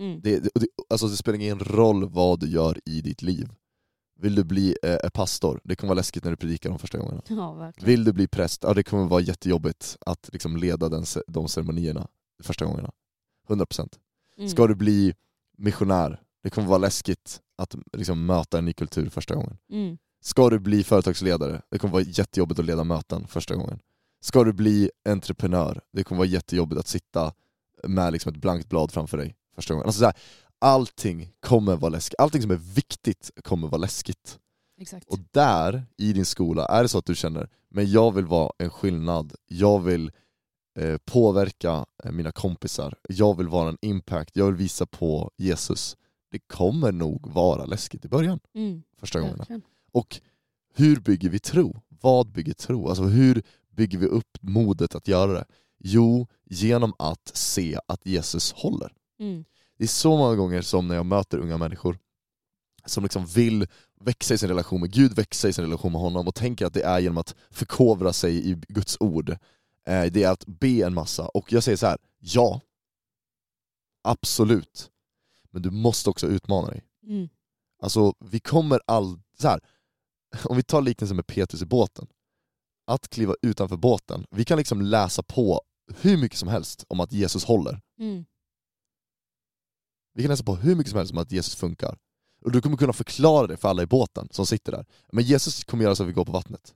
Mm. 0.00 0.20
Det, 0.20 0.38
det, 0.38 0.50
det, 0.54 0.66
alltså 0.88 1.06
det 1.08 1.16
spelar 1.16 1.38
ingen 1.38 1.58
roll 1.58 2.08
vad 2.08 2.40
du 2.40 2.48
gör 2.48 2.80
i 2.84 3.00
ditt 3.00 3.22
liv. 3.22 3.48
Vill 4.16 4.34
du 4.34 4.44
bli 4.44 4.76
eh, 4.82 5.10
pastor, 5.10 5.60
det 5.64 5.76
kommer 5.76 5.88
vara 5.88 5.96
läskigt 5.96 6.24
när 6.24 6.30
du 6.30 6.36
predikar 6.36 6.70
de 6.70 6.78
första 6.78 6.98
gångerna. 6.98 7.22
Ja. 7.28 7.72
Vill 7.80 8.04
du 8.04 8.12
bli 8.12 8.28
präst, 8.28 8.62
ja 8.62 8.74
det 8.74 8.82
kommer 8.82 9.06
vara 9.06 9.20
jättejobbigt 9.20 9.96
att 10.06 10.30
liksom 10.32 10.56
leda 10.56 10.88
den, 10.88 11.04
de 11.26 11.48
ceremonierna 11.48 12.08
de 12.38 12.44
första 12.44 12.64
gångerna. 12.64 12.90
100%. 13.48 13.98
Mm. 14.36 14.48
Ska 14.48 14.66
du 14.66 14.74
bli 14.74 15.14
missionär, 15.56 16.22
det 16.42 16.50
kommer 16.50 16.68
vara 16.68 16.78
läskigt 16.78 17.40
att 17.56 17.74
liksom, 17.92 18.26
möta 18.26 18.58
en 18.58 18.64
ny 18.64 18.72
kultur 18.72 19.08
första 19.08 19.34
gången. 19.34 19.56
Mm. 19.70 19.98
Ska 20.24 20.50
du 20.50 20.58
bli 20.58 20.84
företagsledare, 20.84 21.62
det 21.70 21.78
kommer 21.78 21.92
vara 21.92 22.02
jättejobbigt 22.02 22.60
att 22.60 22.66
leda 22.66 22.84
möten 22.84 23.26
första 23.26 23.54
gången. 23.54 23.78
Ska 24.20 24.44
du 24.44 24.52
bli 24.52 24.90
entreprenör, 25.08 25.80
det 25.92 26.04
kommer 26.04 26.18
vara 26.18 26.28
jättejobbigt 26.28 26.78
att 26.80 26.88
sitta 26.88 27.32
med 27.82 28.12
liksom 28.12 28.32
ett 28.32 28.40
blankt 28.40 28.68
blad 28.68 28.92
framför 28.92 29.18
dig 29.18 29.36
första 29.54 29.74
gången. 29.74 29.86
Alltså, 29.86 29.98
så 29.98 30.04
här, 30.04 30.14
allting 30.58 31.32
kommer 31.40 31.76
vara 31.76 31.88
läskigt, 31.90 32.20
allting 32.20 32.42
som 32.42 32.50
är 32.50 32.74
viktigt 32.74 33.30
kommer 33.44 33.68
vara 33.68 33.80
läskigt. 33.80 34.38
Exakt. 34.80 35.08
Och 35.08 35.18
där, 35.30 35.86
i 35.96 36.12
din 36.12 36.24
skola, 36.26 36.66
är 36.66 36.82
det 36.82 36.88
så 36.88 36.98
att 36.98 37.06
du 37.06 37.14
känner 37.14 37.48
men 37.70 37.90
jag 37.90 38.14
vill 38.14 38.26
vara 38.26 38.52
en 38.58 38.70
skillnad, 38.70 39.34
jag 39.46 39.80
vill 39.80 40.12
eh, 40.78 40.96
påverka 41.04 41.86
eh, 42.04 42.12
mina 42.12 42.32
kompisar, 42.32 42.94
jag 43.08 43.36
vill 43.36 43.48
vara 43.48 43.68
en 43.68 43.78
impact, 43.80 44.36
jag 44.36 44.46
vill 44.46 44.54
visa 44.54 44.86
på 44.86 45.30
Jesus. 45.36 45.96
Det 46.30 46.38
kommer 46.38 46.92
nog 46.92 47.26
vara 47.26 47.64
läskigt 47.64 48.04
i 48.04 48.08
början, 48.08 48.40
Mm. 48.54 48.82
första 49.00 49.20
gångerna. 49.20 49.38
Verkligen. 49.38 49.62
Och 49.94 50.20
hur 50.74 51.00
bygger 51.00 51.28
vi 51.28 51.38
tro? 51.38 51.82
Vad 51.88 52.32
bygger 52.32 52.54
tro? 52.54 52.88
Alltså 52.88 53.04
hur 53.04 53.42
bygger 53.70 53.98
vi 53.98 54.06
upp 54.06 54.38
modet 54.40 54.94
att 54.94 55.08
göra 55.08 55.32
det? 55.32 55.44
Jo, 55.78 56.26
genom 56.44 56.94
att 56.98 57.30
se 57.36 57.78
att 57.88 58.06
Jesus 58.06 58.52
håller. 58.52 58.92
Mm. 59.18 59.44
Det 59.78 59.84
är 59.84 59.88
så 59.88 60.16
många 60.16 60.34
gånger 60.34 60.62
som 60.62 60.88
när 60.88 60.94
jag 60.94 61.06
möter 61.06 61.38
unga 61.38 61.58
människor 61.58 61.98
som 62.86 63.02
liksom 63.02 63.26
vill 63.26 63.66
växa 64.00 64.34
i 64.34 64.38
sin 64.38 64.48
relation 64.48 64.80
med 64.80 64.92
Gud, 64.92 65.16
växa 65.16 65.48
i 65.48 65.52
sin 65.52 65.64
relation 65.64 65.92
med 65.92 66.00
honom 66.00 66.28
och 66.28 66.34
tänker 66.34 66.66
att 66.66 66.74
det 66.74 66.82
är 66.82 66.98
genom 66.98 67.18
att 67.18 67.34
förkovra 67.50 68.12
sig 68.12 68.50
i 68.50 68.54
Guds 68.68 68.96
ord. 69.00 69.30
Eh, 69.86 70.04
Det 70.12 70.22
är 70.22 70.30
att 70.30 70.46
be 70.46 70.86
en 70.86 70.94
massa. 70.94 71.28
Och 71.28 71.52
jag 71.52 71.62
säger 71.62 71.76
så 71.76 71.86
här: 71.86 71.98
ja, 72.18 72.60
absolut. 74.02 74.90
Men 75.50 75.62
du 75.62 75.70
måste 75.70 76.10
också 76.10 76.26
utmana 76.26 76.68
dig. 76.68 76.82
Mm. 77.06 77.28
Alltså 77.82 78.14
vi 78.20 78.40
kommer. 78.40 78.80
Så 79.40 79.48
här, 79.48 79.60
om 80.44 80.56
vi 80.56 80.62
tar 80.62 80.82
liknelsen 80.82 81.16
med 81.16 81.26
Petrus 81.26 81.62
i 81.62 81.66
båten. 81.66 82.06
Att 82.86 83.08
kliva 83.08 83.34
utanför 83.42 83.76
båten, 83.76 84.26
vi 84.30 84.44
kan 84.44 84.58
liksom 84.58 84.82
läsa 84.82 85.22
på 85.22 85.62
hur 86.00 86.16
mycket 86.16 86.38
som 86.38 86.48
helst 86.48 86.84
om 86.88 87.00
att 87.00 87.12
Jesus 87.12 87.44
håller. 87.44 87.80
Mm. 87.98 88.24
Vi 90.14 90.22
kan 90.22 90.30
läsa 90.30 90.44
på 90.44 90.56
hur 90.56 90.74
mycket 90.74 90.90
som 90.90 90.98
helst 90.98 91.12
om 91.12 91.18
att 91.18 91.32
Jesus 91.32 91.54
funkar. 91.54 91.98
Och 92.44 92.52
du 92.52 92.60
kommer 92.60 92.76
kunna 92.76 92.92
förklara 92.92 93.46
det 93.46 93.56
för 93.56 93.68
alla 93.68 93.82
i 93.82 93.86
båten 93.86 94.28
som 94.30 94.46
sitter 94.46 94.72
där. 94.72 94.86
Men 95.12 95.24
Jesus 95.24 95.64
kommer 95.64 95.84
göra 95.84 95.96
så 95.96 96.02
att 96.02 96.08
vi 96.08 96.12
går 96.12 96.24
på 96.24 96.32
vattnet. 96.32 96.74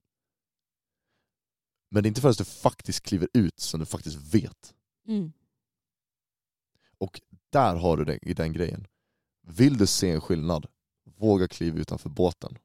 Men 1.91 2.03
det 2.03 2.07
är 2.07 2.09
inte 2.09 2.21
förrän 2.21 2.35
du 2.39 2.45
faktiskt 2.45 3.01
kliver 3.01 3.29
ut 3.35 3.61
som 3.61 3.81
du 3.81 3.87
faktiskt 3.87 4.35
vet. 4.35 4.75
Mm. 5.07 5.33
Och 6.99 7.21
där 7.51 7.77
har 7.77 7.97
du 7.97 8.05
den, 8.05 8.19
i 8.23 8.35
den 8.35 8.53
grejen. 8.53 8.87
Vill 9.47 9.79
du 9.79 9.87
se 9.87 10.11
en 10.11 10.21
skillnad, 10.21 10.67
våga 11.17 11.49
kliva 11.49 11.79
utanför 11.79 12.11
båten. 12.11 12.59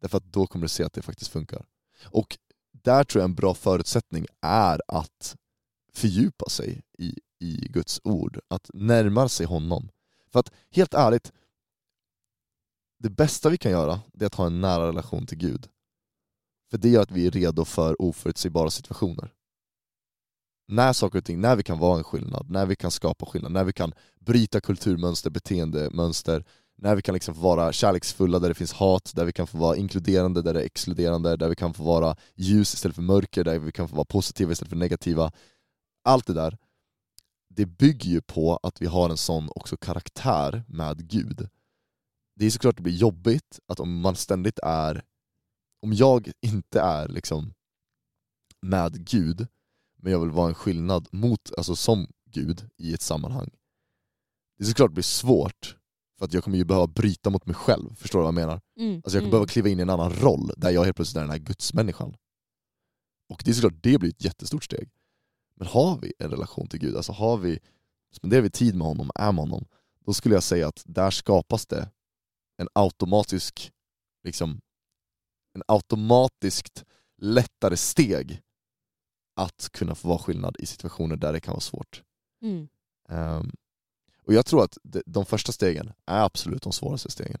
Därför 0.00 0.18
att 0.18 0.32
då 0.32 0.46
kommer 0.46 0.62
du 0.64 0.68
se 0.68 0.84
att 0.84 0.92
det 0.92 1.02
faktiskt 1.02 1.30
funkar. 1.30 1.64
Och 2.04 2.38
där 2.72 3.04
tror 3.04 3.20
jag 3.20 3.28
en 3.28 3.34
bra 3.34 3.54
förutsättning 3.54 4.26
är 4.40 4.80
att 4.88 5.36
fördjupa 5.92 6.48
sig 6.48 6.82
i, 6.98 7.14
i 7.38 7.68
Guds 7.68 8.00
ord, 8.04 8.40
att 8.48 8.70
närma 8.74 9.28
sig 9.28 9.46
honom. 9.46 9.90
För 10.32 10.40
att 10.40 10.52
helt 10.70 10.94
ärligt, 10.94 11.32
det 12.98 13.10
bästa 13.10 13.48
vi 13.48 13.58
kan 13.58 13.72
göra 13.72 14.00
det 14.12 14.24
är 14.24 14.26
att 14.26 14.34
ha 14.34 14.46
en 14.46 14.60
nära 14.60 14.88
relation 14.88 15.26
till 15.26 15.38
Gud. 15.38 15.68
För 16.70 16.78
det 16.78 16.88
gör 16.88 17.02
att 17.02 17.10
vi 17.10 17.26
är 17.26 17.30
redo 17.30 17.64
för 17.64 18.02
oförutsägbara 18.02 18.70
situationer. 18.70 19.34
När 20.68 20.92
saker 20.92 21.18
och 21.18 21.24
ting, 21.24 21.40
när 21.40 21.56
vi 21.56 21.62
kan 21.62 21.78
vara 21.78 21.98
en 21.98 22.04
skillnad, 22.04 22.50
när 22.50 22.66
vi 22.66 22.76
kan 22.76 22.90
skapa 22.90 23.26
skillnad, 23.26 23.52
när 23.52 23.64
vi 23.64 23.72
kan 23.72 23.94
bryta 24.20 24.60
kulturmönster, 24.60 25.30
beteendemönster, 25.30 26.44
när 26.80 26.96
vi 26.96 27.02
kan 27.02 27.14
liksom 27.14 27.34
få 27.34 27.40
vara 27.40 27.72
kärleksfulla 27.72 28.38
där 28.38 28.48
det 28.48 28.54
finns 28.54 28.72
hat, 28.72 29.12
där 29.14 29.24
vi 29.24 29.32
kan 29.32 29.46
få 29.46 29.58
vara 29.58 29.76
inkluderande 29.76 30.42
där 30.42 30.54
det 30.54 30.60
är 30.60 30.64
exkluderande, 30.64 31.36
där 31.36 31.48
vi 31.48 31.56
kan 31.56 31.74
få 31.74 31.82
vara 31.82 32.16
ljus 32.34 32.74
istället 32.74 32.94
för 32.94 33.02
mörker, 33.02 33.44
där 33.44 33.58
vi 33.58 33.72
kan 33.72 33.88
få 33.88 33.96
vara 33.96 34.04
positiva 34.04 34.52
istället 34.52 34.70
för 34.70 34.76
negativa. 34.76 35.32
Allt 36.04 36.26
det 36.26 36.32
där, 36.32 36.58
det 37.48 37.66
bygger 37.66 38.10
ju 38.10 38.20
på 38.20 38.56
att 38.62 38.82
vi 38.82 38.86
har 38.86 39.10
en 39.10 39.16
sån 39.16 39.48
också 39.54 39.76
karaktär 39.76 40.64
med 40.68 41.08
Gud. 41.08 41.48
Det 42.36 42.46
är 42.46 42.50
såklart 42.50 42.76
det 42.76 42.82
blir 42.82 42.96
jobbigt 42.96 43.60
att 43.66 43.80
om 43.80 44.00
man 44.00 44.16
ständigt 44.16 44.58
är, 44.62 45.04
om 45.82 45.92
jag 45.92 46.32
inte 46.40 46.80
är 46.80 47.08
liksom 47.08 47.54
med 48.60 49.06
Gud, 49.06 49.46
men 49.96 50.12
jag 50.12 50.20
vill 50.20 50.30
vara 50.30 50.48
en 50.48 50.54
skillnad 50.54 51.08
mot, 51.12 51.52
alltså 51.56 51.76
som 51.76 52.06
Gud 52.30 52.70
i 52.76 52.94
ett 52.94 53.02
sammanhang. 53.02 53.50
Det 54.58 54.64
är 54.64 54.68
såklart 54.68 54.90
det 54.90 54.94
blir 54.94 55.02
svårt, 55.02 55.77
för 56.18 56.24
att 56.24 56.32
jag 56.32 56.44
kommer 56.44 56.58
ju 56.58 56.64
behöva 56.64 56.86
bryta 56.86 57.30
mot 57.30 57.46
mig 57.46 57.54
själv, 57.54 57.94
förstår 57.94 58.18
du 58.18 58.22
vad 58.22 58.28
jag 58.28 58.34
menar? 58.34 58.60
Mm. 58.80 58.94
Alltså 58.94 59.02
jag 59.04 59.12
kommer 59.12 59.20
mm. 59.20 59.30
behöva 59.30 59.46
kliva 59.46 59.68
in 59.68 59.78
i 59.78 59.82
en 59.82 59.90
annan 59.90 60.12
roll, 60.12 60.50
där 60.56 60.70
jag 60.70 60.84
helt 60.84 60.96
plötsligt 60.96 61.16
är 61.16 61.20
den 61.20 61.30
här 61.30 61.38
gudsmänniskan. 61.38 62.16
Och 63.28 63.42
det 63.44 63.50
är 63.50 63.54
såklart, 63.54 63.82
det 63.82 63.98
blir 63.98 64.10
ett 64.10 64.24
jättestort 64.24 64.64
steg. 64.64 64.90
Men 65.54 65.66
har 65.66 65.98
vi 65.98 66.12
en 66.18 66.30
relation 66.30 66.66
till 66.66 66.80
Gud, 66.80 66.96
alltså 66.96 67.12
har 67.12 67.36
vi, 67.36 67.58
spenderar 68.12 68.42
vi 68.42 68.50
tid 68.50 68.74
med 68.74 68.86
honom, 68.86 69.10
är 69.14 69.32
med 69.32 69.42
honom, 69.42 69.66
då 70.06 70.14
skulle 70.14 70.34
jag 70.34 70.42
säga 70.42 70.68
att 70.68 70.82
där 70.86 71.10
skapas 71.10 71.66
det 71.66 71.90
en 72.56 72.68
automatisk, 72.72 73.72
liksom, 74.24 74.60
en 75.54 75.62
automatiskt 75.68 76.84
lättare 77.22 77.76
steg 77.76 78.42
att 79.36 79.68
kunna 79.72 79.94
få 79.94 80.08
vara 80.08 80.18
skillnad 80.18 80.56
i 80.58 80.66
situationer 80.66 81.16
där 81.16 81.32
det 81.32 81.40
kan 81.40 81.52
vara 81.52 81.60
svårt. 81.60 82.02
Mm. 82.42 82.68
Ehm, 83.08 83.50
och 84.28 84.34
jag 84.34 84.46
tror 84.46 84.64
att 84.64 84.78
de, 85.06 85.26
första 85.26 85.52
stegen 85.52 85.92
är 86.06 86.24
absolut 86.24 86.62
de 86.62 86.72
svåraste 86.72 87.10
stegen. 87.10 87.38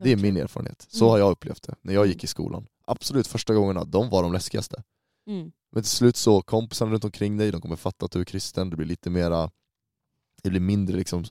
Det 0.00 0.12
är 0.12 0.16
min 0.16 0.36
erfarenhet. 0.36 0.86
Så 0.90 1.04
Mm. 1.04 1.10
har 1.10 1.18
jag 1.18 1.30
upplevt 1.30 1.62
det 1.62 1.74
när 1.82 1.94
jag 1.94 2.00
Mm. 2.02 2.12
gick 2.12 2.24
i 2.24 2.26
skolan. 2.26 2.66
Absolut 2.86 3.26
första 3.26 3.54
gångerna, 3.54 3.84
de 3.84 4.08
var 4.10 4.22
de 4.22 4.32
läskigaste. 4.32 4.82
Mm. 5.26 5.52
Men 5.72 5.82
till 5.82 5.90
slut 5.90 6.16
så, 6.16 6.42
kompisarna 6.42 6.92
runt 6.92 7.04
omkring 7.04 7.36
dig, 7.36 7.50
de 7.52 7.60
kommer 7.60 7.76
fatta 7.76 8.04
att 8.06 8.12
du 8.12 8.20
är 8.20 8.24
kristen, 8.24 8.70
det 8.70 8.76
blir 8.76 8.86
lite 8.86 9.10
mera, 9.10 9.50
det 10.42 10.50
blir 10.50 10.60
mindre 10.60 10.96
liksom 10.96 11.24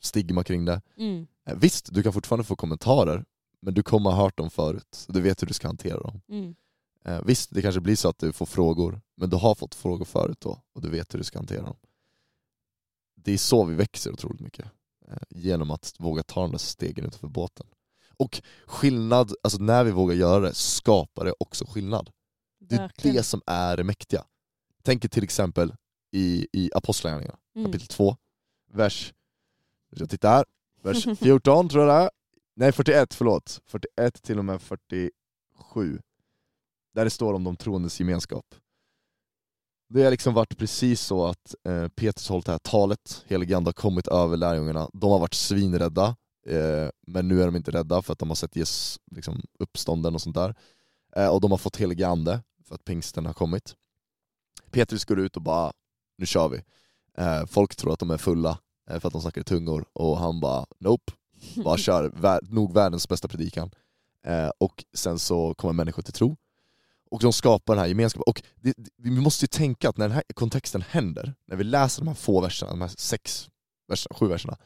stigma 0.00 0.44
kring 0.44 0.64
det. 0.64 0.82
Mm. 0.96 1.26
Eh, 1.46 1.56
Visst, 1.56 1.94
du 1.94 2.02
kan 2.02 2.12
fortfarande 2.12 2.44
få 2.44 2.56
kommentarer, 2.56 3.24
men 3.60 3.74
du 3.74 3.82
kommer 3.82 4.10
ha 4.10 4.22
hört 4.22 4.36
dem 4.38 4.50
förut, 4.50 5.04
du 5.08 5.20
vet 5.20 5.42
hur 5.42 5.46
du 5.46 5.54
ska 5.54 5.66
hantera 5.68 6.00
dem. 6.00 6.20
Mm. 6.28 6.54
Eh, 7.04 7.22
visst, 7.24 7.50
det 7.54 7.62
kanske 7.62 7.80
blir 7.80 7.96
så 7.96 8.08
att 8.08 8.18
du 8.18 8.32
får 8.32 8.46
frågor, 8.46 9.00
men 9.16 9.30
du 9.30 9.36
har 9.36 9.54
fått 9.54 9.74
frågor 9.74 10.04
förut 10.04 10.40
då, 10.40 10.62
och 10.74 10.82
du 10.82 10.90
vet 10.90 11.14
hur 11.14 11.18
du 11.18 11.24
ska 11.24 11.38
hantera 11.38 11.62
dem. 11.62 11.76
Det 13.24 13.32
är 13.32 13.38
så 13.38 13.64
vi 13.64 13.74
växer 13.74 14.12
otroligt 14.12 14.40
mycket. 14.40 14.66
eh, 15.08 15.16
genom 15.30 15.70
att 15.70 15.94
våga 15.98 16.22
ta 16.22 16.40
de 16.42 16.50
där 16.50 16.58
stegen 16.58 17.04
utanför 17.04 17.28
båten. 17.28 17.66
Och 18.16 18.42
skillnad, 18.66 19.32
alltså 19.42 19.62
när 19.62 19.84
vi 19.84 19.90
vågar 19.90 20.14
göra 20.14 20.40
det 20.40 20.54
skapar 20.54 21.24
det 21.24 21.34
också 21.38 21.64
skillnad. 21.68 22.10
Det 22.60 22.74
är 22.74 22.78
Verkligen. 22.80 23.16
det 23.16 23.22
som 23.22 23.42
är 23.46 23.76
det 23.76 23.84
mäktiga. 23.84 24.24
Tänk 24.82 25.10
till 25.10 25.24
exempel 25.24 25.74
i, 26.12 26.46
i 26.52 26.70
Apostlagärningarna 26.74 27.38
Mm. 27.56 27.66
kapitel 27.72 27.88
2, 27.88 28.16
vers, 28.72 29.14
jag 29.90 30.10
tittar 30.10 30.28
här, 30.36 30.44
vers 30.82 31.18
14 31.18 31.68
tror 31.68 31.86
jag 31.86 31.96
det 31.98 32.04
är. 32.04 32.10
Nej 32.56 32.72
41, 32.72 33.14
förlåt. 33.14 33.60
41 33.66 34.22
till 34.22 34.38
och 34.38 34.44
med 34.44 34.62
47. 34.62 35.10
Där 36.94 37.04
det 37.04 37.10
står 37.10 37.34
om 37.34 37.44
de 37.44 37.56
troendes 37.56 38.00
gemenskap. 38.00 38.54
Det 39.94 40.04
har 40.04 40.10
liksom 40.10 40.34
varit 40.34 40.58
precis 40.58 41.00
så 41.00 41.26
att 41.26 41.54
eh, 41.64 41.88
Petrus 41.88 42.28
hållit 42.28 42.46
det 42.46 42.52
här 42.52 42.58
talet, 42.58 43.24
helige 43.26 43.56
ande 43.56 43.68
har 43.68 43.72
kommit 43.72 44.08
över 44.08 44.36
lärjungarna, 44.36 44.90
de 44.92 45.10
har 45.10 45.18
varit 45.18 45.34
svinrädda, 45.34 46.16
eh, 46.46 46.88
men 47.06 47.28
nu 47.28 47.42
är 47.42 47.46
de 47.46 47.56
inte 47.56 47.70
rädda 47.70 48.02
för 48.02 48.12
att 48.12 48.18
de 48.18 48.30
har 48.30 48.34
sett 48.34 48.56
Jesus 48.56 49.00
liksom, 49.10 49.42
uppstånden 49.58 50.14
och 50.14 50.22
sånt 50.22 50.34
där. 50.36 50.54
Eh, 51.16 51.28
och 51.28 51.40
de 51.40 51.50
har 51.50 51.58
fått 51.58 51.76
helige 51.76 52.08
ande 52.08 52.42
för 52.68 52.74
att 52.74 52.84
pingsten 52.84 53.26
har 53.26 53.32
kommit. 53.32 53.74
Petrus 54.70 55.04
går 55.04 55.20
ut 55.20 55.36
och 55.36 55.42
bara, 55.42 55.72
nu 56.18 56.26
kör 56.26 56.48
vi. 56.48 56.62
Eh, 57.18 57.46
folk 57.46 57.76
tror 57.76 57.92
att 57.92 57.98
de 57.98 58.10
är 58.10 58.18
fulla 58.18 58.58
eh, 58.90 59.00
för 59.00 59.08
att 59.08 59.12
de 59.12 59.22
snackar 59.22 59.40
i 59.40 59.44
tungor 59.44 59.84
och 59.92 60.18
han 60.18 60.40
bara 60.40 60.66
nope, 60.78 61.12
bara 61.64 61.76
kör, 61.78 62.12
Vär, 62.14 62.40
nog 62.42 62.74
världens 62.74 63.08
bästa 63.08 63.28
predikan. 63.28 63.70
Eh, 64.26 64.50
och 64.58 64.84
sen 64.94 65.18
så 65.18 65.54
kommer 65.54 65.72
människor 65.72 66.02
till 66.02 66.12
tro. 66.12 66.36
Och 67.12 67.20
de 67.20 67.32
skapar 67.32 67.74
den 67.74 67.80
här 67.80 67.88
gemenskapen. 67.88 68.22
Och 68.26 68.42
det, 68.60 68.74
det, 68.76 68.90
vi 68.96 69.10
måste 69.10 69.44
ju 69.44 69.46
tänka 69.46 69.88
att 69.88 69.96
när 69.96 70.08
den 70.08 70.14
här 70.14 70.24
kontexten 70.34 70.82
händer, 70.82 71.34
när 71.46 71.56
vi 71.56 71.64
läser 71.64 72.00
de 72.02 72.08
här 72.08 72.14
få 72.14 72.40
verserna, 72.40 72.70
de 72.70 72.80
här 72.80 72.88
sex 72.88 73.50
verserna, 73.88 74.16
sju 74.16 74.26
verserna, 74.26 74.56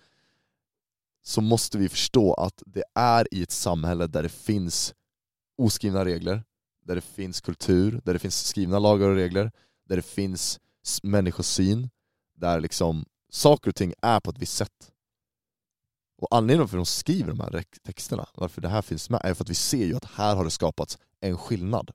så 1.23 1.41
måste 1.41 1.79
vi 1.79 1.89
förstå 1.89 2.35
att 2.35 2.63
det 2.67 2.85
är 2.95 3.35
i 3.35 3.43
ett 3.43 3.51
samhälle 3.51 4.07
där 4.07 4.23
det 4.23 4.29
finns 4.29 4.95
oskrivna 5.59 6.05
regler, 6.05 6.45
där 6.85 6.95
det 6.95 7.01
finns 7.01 7.41
kultur, 7.41 8.01
där 8.05 8.13
det 8.13 8.19
finns 8.19 8.47
skrivna 8.47 8.79
lagar 8.79 9.09
och 9.09 9.17
regler, 9.17 9.53
där 9.89 9.97
det 9.97 10.07
finns 10.07 10.61
människosyn, 11.03 11.91
där 12.35 12.61
liksom 12.61 13.05
saker 13.31 13.71
och 13.71 13.77
ting 13.77 13.95
är 14.03 14.21
på 14.21 14.31
ett 14.31 14.39
visst 14.39 14.57
sätt. 14.57 14.93
Och 16.19 16.29
anledningen 16.31 16.69
till 16.69 16.79
att 16.79 16.87
de 16.87 16.87
skriver 16.87 17.29
de 17.29 17.41
här 17.41 17.65
texterna, 17.85 18.29
varför 18.35 18.61
det 18.61 18.69
här 18.69 18.83
finns 18.83 19.11
med, 19.11 19.21
är 19.25 19.35
för 19.35 19.45
att 19.45 19.51
vi 19.51 19.55
ser 19.55 19.87
ju 19.87 19.97
att 19.97 20.05
här 20.05 20.37
har 20.37 20.45
det 20.45 20.51
skapats 20.51 20.99
en 21.21 21.39
skillnad. 21.39 21.91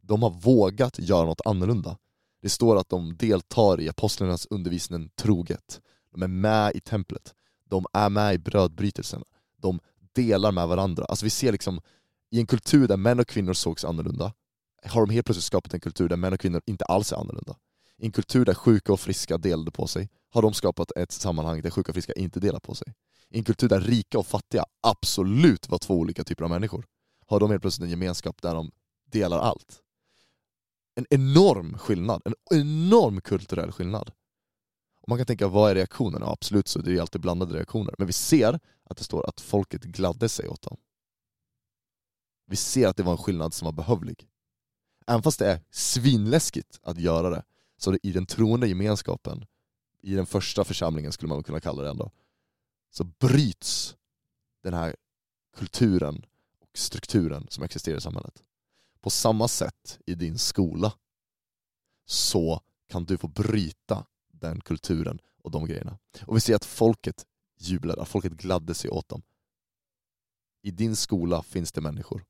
De 0.00 0.22
har 0.22 0.30
vågat 0.30 0.98
göra 0.98 1.26
något 1.26 1.40
annorlunda. 1.44 1.96
Det 2.42 2.48
står 2.48 2.76
att 2.76 2.88
de 2.88 3.16
deltar 3.16 3.80
i 3.80 3.88
apostlarnas 3.88 4.46
undervisning 4.50 5.10
troget. 5.16 5.80
De 6.12 6.22
är 6.22 6.28
med 6.28 6.76
i 6.76 6.80
templet. 6.80 7.34
De 7.64 7.86
är 7.92 8.08
med 8.08 8.34
i 8.34 8.38
brödbrytelsen. 8.38 9.22
De 9.56 9.80
delar 10.12 10.52
med 10.52 10.68
varandra. 10.68 11.04
Alltså 11.04 11.26
vi 11.26 11.30
ser 11.30 11.52
liksom, 11.52 11.80
i 12.30 12.40
en 12.40 12.46
kultur 12.46 12.88
där 12.88 12.96
män 12.96 13.20
och 13.20 13.28
kvinnor 13.28 13.52
sågs 13.52 13.84
annorlunda, 13.84 14.32
har 14.84 15.06
de 15.06 15.10
helt 15.12 15.26
plötsligt 15.26 15.44
skapat 15.44 15.74
en 15.74 15.80
kultur 15.80 16.08
där 16.08 16.16
män 16.16 16.32
och 16.32 16.40
kvinnor 16.40 16.62
inte 16.66 16.84
alls 16.84 17.12
är 17.12 17.16
annorlunda. 17.16 17.56
I 17.98 18.06
en 18.06 18.12
kultur 18.12 18.44
där 18.44 18.54
sjuka 18.54 18.92
och 18.92 19.00
friska 19.00 19.38
delade 19.38 19.70
på 19.70 19.86
sig, 19.86 20.08
har 20.30 20.42
de 20.42 20.54
skapat 20.54 20.90
ett 20.96 21.12
sammanhang 21.12 21.62
där 21.62 21.70
sjuka 21.70 21.90
och 21.92 21.94
friska 21.94 22.12
inte 22.12 22.40
delar 22.40 22.60
på 22.60 22.74
sig. 22.74 22.94
I 23.30 23.38
en 23.38 23.44
kultur 23.44 23.68
där 23.68 23.80
rika 23.80 24.18
och 24.18 24.26
fattiga 24.26 24.64
absolut 24.80 25.68
var 25.68 25.78
två 25.78 25.94
olika 25.94 26.24
typer 26.24 26.44
av 26.44 26.50
människor, 26.50 26.86
har 27.26 27.40
de 27.40 27.50
helt 27.50 27.62
plötsligt 27.62 27.84
en 27.84 27.90
gemenskap 27.90 28.42
där 28.42 28.54
de 28.54 28.70
delar 29.10 29.38
allt. 29.38 29.82
En 31.00 31.06
enorm 31.10 31.78
skillnad, 31.78 32.22
en 32.24 32.34
enorm 32.50 33.20
kulturell 33.20 33.72
skillnad. 33.72 34.12
Och 35.00 35.08
man 35.08 35.18
kan 35.18 35.26
tänka, 35.26 35.48
vad 35.48 35.70
är 35.70 35.74
reaktionen? 35.74 36.22
Ja, 36.22 36.32
absolut 36.32 36.68
så 36.68 36.78
det 36.78 36.90
är 36.90 36.92
ju 36.92 37.00
alltid 37.00 37.20
blandade 37.20 37.54
reaktioner. 37.54 37.94
Men 37.98 38.06
vi 38.06 38.12
ser 38.12 38.60
att 38.84 38.96
det 38.96 39.04
står 39.04 39.28
att 39.28 39.40
folket 39.40 39.82
gladde 39.82 40.28
sig 40.28 40.48
åt 40.48 40.62
dem. 40.62 40.76
Vi 42.46 42.56
ser 42.56 42.88
att 42.88 42.96
det 42.96 43.02
var 43.02 43.12
en 43.12 43.18
skillnad 43.18 43.54
som 43.54 43.66
var 43.66 43.72
behövlig. 43.72 44.28
Även 45.06 45.22
fast 45.22 45.38
det 45.38 45.46
är 45.46 45.60
svinläskigt 45.70 46.80
att 46.82 46.98
göra 46.98 47.30
det, 47.30 47.42
så 47.76 47.90
det 47.90 47.98
i 48.02 48.12
den 48.12 48.26
troende 48.26 48.68
gemenskapen, 48.68 49.46
i 50.02 50.14
den 50.14 50.26
första 50.26 50.64
församlingen 50.64 51.12
skulle 51.12 51.28
man 51.28 51.42
kunna 51.42 51.60
kalla 51.60 51.82
det 51.82 51.90
ändå, 51.90 52.10
så 52.90 53.04
bryts 53.04 53.96
den 54.62 54.74
här 54.74 54.96
kulturen 55.56 56.26
och 56.60 56.78
strukturen 56.78 57.46
som 57.50 57.64
existerar 57.64 57.96
i 57.96 58.00
samhället. 58.00 58.42
På 59.00 59.10
samma 59.10 59.48
sätt 59.48 59.98
i 60.06 60.14
din 60.14 60.38
skola 60.38 60.92
så 62.06 62.60
kan 62.88 63.04
du 63.04 63.18
få 63.18 63.28
bryta 63.28 64.06
den 64.32 64.60
kulturen 64.60 65.18
och 65.42 65.50
de 65.50 65.66
grejerna. 65.66 65.98
Och 66.26 66.36
vi 66.36 66.40
ser 66.40 66.54
att 66.56 66.64
folket 66.64 67.26
jublade, 67.58 68.02
att 68.02 68.08
folket 68.08 68.32
gladde 68.32 68.74
sig 68.74 68.90
åt 68.90 69.08
dem. 69.08 69.22
I 70.62 70.70
din 70.70 70.96
skola 70.96 71.42
finns 71.42 71.72
det 71.72 71.80
människor 71.80 72.24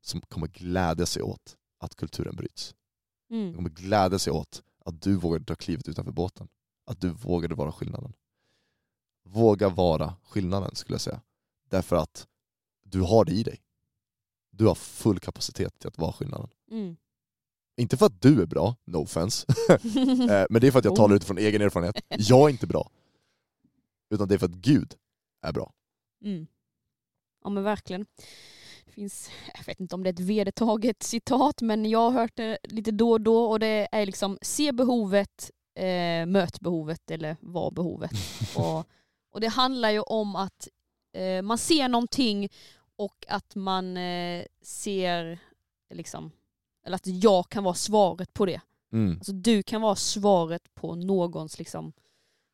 som 0.00 0.20
kommer 0.20 0.46
glädja 0.46 1.06
sig 1.06 1.22
åt 1.22 1.56
att 1.78 1.94
kulturen 1.94 2.36
bryts. 2.36 2.74
De 3.28 3.34
Mm. 3.36 3.54
kommer 3.54 3.70
glädja 3.70 4.18
sig 4.18 4.32
åt 4.32 4.62
att 4.84 5.02
du 5.02 5.16
vågade 5.16 5.44
ta 5.44 5.54
klivet 5.54 5.88
utanför 5.88 6.12
båten. 6.12 6.48
Att 6.86 7.00
du 7.00 7.08
vågade 7.10 7.54
vara 7.54 7.72
skillnaden. 7.72 8.12
Våga 9.24 9.68
vara 9.68 10.16
skillnaden 10.22 10.76
skulle 10.76 10.94
jag 10.94 11.00
säga. 11.00 11.22
Därför 11.68 11.96
att 11.96 12.28
du 12.82 13.00
har 13.00 13.24
det 13.24 13.32
i 13.32 13.42
dig. 13.42 13.62
Du 14.56 14.66
har 14.66 14.74
full 14.74 15.18
kapacitet 15.18 15.78
till 15.78 15.88
att 15.88 15.98
vara 15.98 16.12
skillnaden. 16.12 16.48
Mm. 16.70 16.96
Inte 17.80 17.96
för 17.96 18.06
att 18.06 18.22
du 18.22 18.42
är 18.42 18.46
bra, 18.46 18.76
no 18.84 18.96
offense, 18.96 19.46
Eh, 19.68 20.46
men 20.50 20.60
det 20.60 20.66
är 20.66 20.70
för 20.70 20.78
att 20.78 20.84
jag 20.84 20.92
Oh. 20.92 20.96
talar 20.96 21.16
utifrån 21.16 21.38
egen 21.38 21.62
erfarenhet. 21.62 21.96
Jag 22.08 22.40
är 22.46 22.48
inte 22.48 22.66
bra. 22.66 22.90
Utan 24.10 24.28
det 24.28 24.34
är 24.34 24.38
för 24.38 24.46
att 24.46 24.52
Gud 24.52 24.94
är 25.42 25.52
bra. 25.52 25.72
Mm. 26.24 26.46
Ja 27.44 27.50
men 27.50 27.62
verkligen. 27.62 28.06
Det 28.86 28.92
finns, 28.92 29.30
jag 29.58 29.64
vet 29.66 29.80
inte 29.80 29.94
om 29.94 30.02
det 30.02 30.08
är 30.08 30.12
ett 30.12 30.20
vedertaget 30.20 31.02
citat, 31.02 31.60
men 31.62 31.84
jag 31.90 32.10
har 32.10 32.20
hört 32.20 32.32
det 32.36 32.58
lite 32.62 32.90
då 32.90 33.10
och 33.10 33.20
då 33.20 33.44
och 33.44 33.60
det 33.60 33.88
är 33.92 34.06
liksom 34.06 34.38
se 34.42 34.72
behovet, 34.72 35.50
eh, 35.78 36.26
möt 36.26 36.60
behovet 36.60 37.10
eller 37.10 37.36
var 37.40 37.70
behovet. 37.70 38.10
och, 38.56 38.84
och 39.32 39.40
det 39.40 39.48
handlar 39.48 39.90
ju 39.90 40.00
om 40.00 40.36
att 40.36 40.68
eh, 41.16 41.42
man 41.42 41.58
ser 41.58 41.88
någonting 41.88 42.48
och 42.96 43.24
att 43.28 43.54
man 43.54 43.96
eh, 43.96 44.44
ser, 44.62 45.38
liksom, 45.94 46.30
eller 46.86 46.96
att 46.96 47.06
jag 47.06 47.48
kan 47.48 47.64
vara 47.64 47.74
svaret 47.74 48.32
på 48.34 48.46
det. 48.46 48.60
Mm. 48.92 49.16
Alltså 49.16 49.32
du 49.32 49.62
kan 49.62 49.80
vara 49.80 49.96
svaret 49.96 50.74
på 50.74 50.94
någons 50.94 51.58
liksom, 51.58 51.92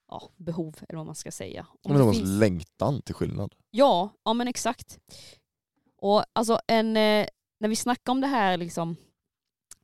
ja, 0.09 0.31
behov, 0.37 0.77
eller 0.89 0.97
vad 0.97 1.07
man 1.07 1.15
ska 1.15 1.31
säga. 1.33 1.67
Om 1.83 1.93
Men 1.93 1.99
någons 2.01 2.17
finns- 2.19 2.41
längtan 2.41 3.03
till 3.03 3.15
skillnad. 3.15 3.55
Ja, 3.71 4.11
ja 4.25 4.33
men 4.33 4.49
exakt. 4.49 4.99
Och 5.97 6.25
alltså 6.33 6.61
en, 6.67 6.97
eh, 6.97 7.27
när 7.61 7.69
vi 7.69 7.77
snackar 7.77 8.13
om 8.13 8.21
det 8.21 8.27
här 8.27 8.57
liksom, 8.57 8.97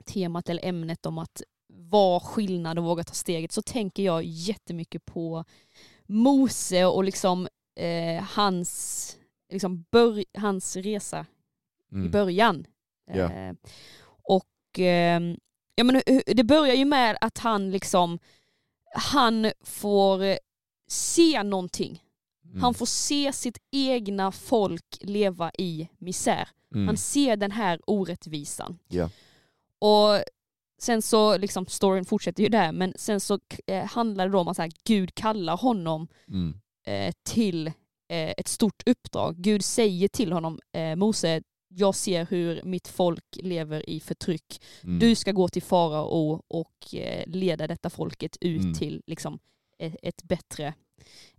temat 0.04 0.48
eller 0.48 0.64
ämnet 0.64 1.06
om 1.06 1.18
att 1.18 1.42
vara 1.72 2.20
skillnad 2.20 2.78
och 2.78 2.84
våga 2.84 3.04
ta 3.04 3.14
steget 3.14 3.52
så 3.52 3.62
tänker 3.62 4.02
jag 4.02 4.24
jättemycket 4.24 5.04
på 5.04 5.44
Mose 6.06 6.84
och 6.86 7.04
liksom 7.04 7.48
eh, 7.80 8.22
hans, 8.22 9.17
liksom 9.50 9.84
bör, 9.90 10.24
hans 10.38 10.76
resa 10.76 11.26
i 11.92 11.94
Mm. 11.94 12.10
början. 12.10 12.66
Ja. 13.14 13.32
Eh, 13.32 13.54
och 14.22 14.78
eh, 14.78 15.20
ja, 15.74 15.84
men, 15.84 16.02
det 16.26 16.44
börjar 16.44 16.74
ju 16.74 16.84
med 16.84 17.18
att 17.20 17.38
han 17.38 17.70
liksom 17.70 18.18
han 18.94 19.50
får 19.60 20.38
se 20.88 21.42
någonting. 21.42 22.04
Mm. 22.44 22.60
Han 22.62 22.74
får 22.74 22.86
se 22.86 23.32
sitt 23.32 23.58
egna 23.70 24.32
folk 24.32 24.98
leva 25.00 25.50
i 25.58 25.88
misär. 25.98 26.48
Mm. 26.74 26.86
Han 26.86 26.96
ser 26.96 27.36
den 27.36 27.50
här 27.50 27.80
orättvisan. 27.86 28.78
Ja. 28.88 29.10
Och 29.78 30.22
sen 30.78 31.02
så, 31.02 31.36
liksom 31.38 31.66
storyn 31.66 32.04
fortsätter 32.04 32.42
ju 32.42 32.48
där, 32.48 32.72
men 32.72 32.92
sen 32.96 33.20
så 33.20 33.38
eh, 33.66 33.84
handlar 33.84 34.26
det 34.26 34.32
då 34.32 34.38
om 34.38 34.48
att 34.48 34.56
så 34.56 34.62
här, 34.62 34.72
Gud 34.84 35.14
kallar 35.14 35.56
honom 35.56 36.08
Mm. 36.28 36.60
eh, 36.86 37.14
till 37.22 37.72
ett 38.08 38.48
stort 38.48 38.82
uppdrag. 38.86 39.36
Gud 39.36 39.64
säger 39.64 40.08
till 40.08 40.32
honom, 40.32 40.60
eh, 40.72 40.96
Mose, 40.96 41.42
jag 41.68 41.94
ser 41.94 42.26
hur 42.30 42.62
mitt 42.64 42.88
folk 42.88 43.24
lever 43.42 43.90
i 43.90 44.00
förtryck. 44.00 44.62
Mm. 44.84 44.98
Du 44.98 45.14
ska 45.14 45.32
gå 45.32 45.48
till 45.48 45.62
farao 45.62 46.42
och 46.48 46.94
eh, 46.94 47.26
leda 47.26 47.66
detta 47.66 47.90
folket 47.90 48.36
ut 48.40 48.62
Mm. 48.62 48.74
till 48.74 49.02
liksom, 49.06 49.38
ett, 49.78 50.22
bättre, 50.22 50.74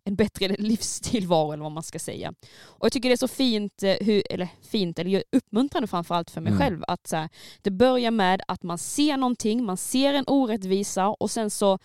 en 0.04 0.16
bättre 0.16 0.48
livstillvaro 0.60 1.52
eller 1.52 1.64
vad 1.64 1.72
man 1.72 1.84
ska 1.84 2.00
säga. 2.00 2.34
Och 2.62 2.86
jag 2.86 2.92
tycker 2.92 3.10
det 3.10 3.16
är 3.16 3.18
så 3.18 3.28
fint, 3.28 3.84
eh, 3.84 3.96
hur, 4.02 4.24
eller 4.30 4.48
fint, 4.62 5.00
eller 5.00 5.24
uppmuntrande 5.32 5.88
framförallt 5.88 6.30
för 6.30 6.42
mig 6.42 6.52
Mm. 6.52 6.60
själv, 6.64 6.84
att 6.88 7.08
så 7.08 7.16
här, 7.16 7.30
det 7.62 7.72
börjar 7.72 8.12
med 8.12 8.42
att 8.48 8.64
man 8.64 8.78
ser 8.78 9.18
någonting, 9.18 9.64
man 9.66 9.78
ser 9.78 10.14
en 10.14 10.26
orättvisa 10.28 11.08
och 11.10 11.32
sen 11.32 11.50
så 11.50 11.80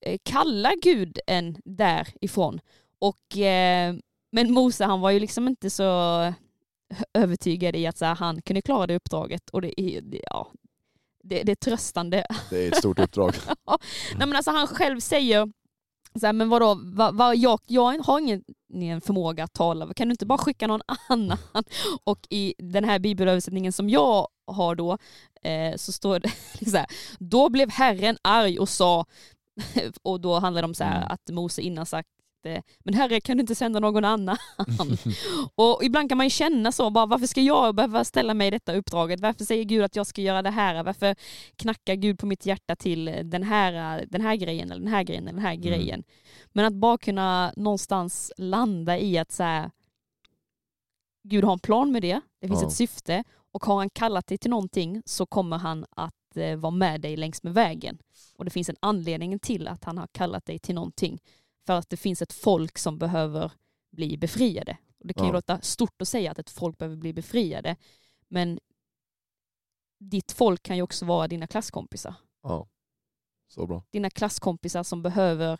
eh, 0.00 0.18
kallar 0.22 0.72
Gud 0.82 1.18
en 1.26 1.56
därifrån. 1.64 2.60
Och, 2.98 3.38
eh, 3.38 3.94
men 4.34 4.52
Mose 4.52 4.84
han 4.84 5.00
var 5.00 5.10
ju 5.10 5.20
liksom 5.20 5.48
inte 5.48 5.70
så 5.70 5.84
övertygad 7.14 7.76
i 7.76 7.86
att 7.86 8.00
här, 8.00 8.14
han 8.14 8.42
kunde 8.42 8.62
klara 8.62 8.86
det 8.86 8.96
uppdraget. 8.96 9.50
Och 9.50 9.62
det 9.62 9.80
är, 9.80 10.00
det- 10.00 10.22
ja, 10.30 10.50
det, 11.24 11.42
det 11.42 11.52
är 11.52 11.56
tröstande 11.56 12.26
Det 12.50 12.64
är 12.64 12.68
ett 12.68 12.76
stort 12.78 12.98
uppdrag. 12.98 13.34
Nej, 14.16 14.26
men 14.28 14.36
alltså 14.36 14.50
han 14.50 14.66
själv 14.66 15.00
säger 15.00 15.52
Så 16.20 16.26
här, 16.26 16.32
men 16.32 16.48
vadå, 16.48 16.80
va, 16.84 17.10
va, 17.10 17.34
jag, 17.34 17.60
jag 17.66 17.98
har 18.04 18.18
ingen, 18.20 18.44
ingen 18.72 19.00
förmåga 19.00 19.44
att 19.44 19.52
tala, 19.52 19.94
kan 19.94 20.08
du 20.08 20.12
inte 20.12 20.26
bara 20.26 20.38
skicka 20.38 20.66
någon 20.66 20.80
annan? 21.08 21.38
Och 22.04 22.18
i 22.30 22.54
den 22.58 22.84
här 22.84 22.98
bibelöversättningen 22.98 23.72
som 23.72 23.88
jag 23.90 24.28
har 24.46 24.74
då, 24.74 24.98
eh, 25.42 25.76
så 25.76 25.92
står 25.92 26.20
det 26.20 26.30
så 26.70 26.76
här, 26.76 26.86
då 27.18 27.48
blev 27.48 27.70
Herren 27.70 28.16
arg 28.22 28.58
och 28.58 28.68
sa, 28.68 29.06
och 30.02 30.20
då 30.20 30.38
handlar 30.38 30.62
det 30.62 30.66
om 30.68 30.74
så 30.74 30.84
här, 30.84 30.96
Mm. 30.96 31.08
att 31.10 31.30
Mose 31.30 31.62
innan 31.62 31.86
sagt 31.86 32.08
eh, 32.46 32.62
men 32.84 32.94
herre 32.94 33.20
kan 33.20 33.36
du 33.36 33.40
inte 33.40 33.54
sända 33.54 33.80
någon 33.80 34.04
annan? 34.04 34.36
och 35.54 35.80
ibland 35.84 36.08
kan 36.08 36.18
man 36.18 36.26
ju 36.26 36.30
känna 36.30 36.72
så, 36.72 36.90
bara, 36.90 37.06
varför 37.06 37.26
ska 37.26 37.40
jag 37.40 37.74
behöva 37.74 38.04
ställa 38.04 38.34
mig 38.34 38.46
i 38.48 38.50
detta 38.50 38.74
uppdraget? 38.76 39.20
Varför 39.20 39.44
säger 39.44 39.64
Gud 39.64 39.82
att 39.84 39.96
jag 39.96 40.06
ska 40.06 40.22
göra 40.22 40.42
det 40.42 40.50
här? 40.50 40.82
Varför 40.82 41.16
knackar 41.56 41.94
Gud 41.94 42.18
på 42.18 42.26
mitt 42.26 42.46
hjärta 42.46 42.76
till 42.76 43.04
den 43.24 43.42
här, 43.42 44.04
den 44.08 44.20
här 44.20 44.36
grejen 44.36 44.70
eller 44.70 44.82
den 44.84 44.92
här 44.94 45.02
grejen 45.02 45.24
eller 45.24 45.32
den 45.34 45.42
här 45.42 45.54
Mm. 45.54 45.62
grejen? 45.62 46.04
Men 46.52 46.64
att 46.64 46.74
bara 46.74 46.98
kunna 46.98 47.52
någonstans 47.56 48.32
landa 48.36 48.98
i 48.98 49.18
att 49.18 49.32
så 49.32 49.42
här, 49.42 49.70
Gud 51.28 51.44
har 51.44 51.52
en 51.52 51.58
plan 51.58 51.92
med 51.92 52.02
det, 52.02 52.20
det 52.40 52.48
finns 52.48 52.62
Ja. 52.62 52.68
ett 52.68 52.74
syfte 52.74 53.24
och 53.52 53.64
har 53.64 53.76
han 53.76 53.90
kallat 53.90 54.26
dig 54.26 54.38
till 54.38 54.50
någonting 54.50 55.02
så 55.06 55.26
kommer 55.26 55.58
han 55.58 55.84
att 55.96 56.36
eh, 56.36 56.56
vara 56.56 56.70
med 56.70 57.00
dig 57.00 57.16
längs 57.16 57.42
med 57.42 57.54
vägen. 57.54 57.98
Och 58.36 58.44
det 58.44 58.50
finns 58.50 58.68
en 58.68 58.76
anledning 58.80 59.38
till 59.38 59.68
att 59.68 59.84
han 59.84 59.98
har 59.98 60.06
kallat 60.12 60.46
dig 60.46 60.58
till 60.58 60.74
någonting. 60.74 61.18
För 61.66 61.72
att 61.72 61.90
det 61.90 61.96
finns 61.96 62.22
ett 62.22 62.32
folk 62.32 62.78
som 62.78 62.98
behöver 62.98 63.52
bli 63.92 64.16
befriade. 64.16 64.76
Och 64.98 65.06
det 65.06 65.14
kan 65.14 65.24
ju 65.26 65.30
Ja. 65.30 65.34
låta 65.34 65.60
stort 65.60 66.02
att 66.02 66.08
säga 66.08 66.30
att 66.30 66.38
ett 66.38 66.50
folk 66.50 66.78
behöver 66.78 66.96
bli 66.96 67.12
befriade. 67.12 67.76
Men 68.28 68.58
ditt 70.00 70.32
folk 70.32 70.62
kan 70.62 70.76
ju 70.76 70.82
också 70.82 71.04
vara 71.04 71.28
dina 71.28 71.46
klasskompisar. 71.46 72.14
Ja. 72.42 72.68
Så 73.48 73.66
bra. 73.66 73.82
Dina 73.90 74.10
klasskompisar 74.10 74.82
som 74.82 75.02
behöver 75.02 75.58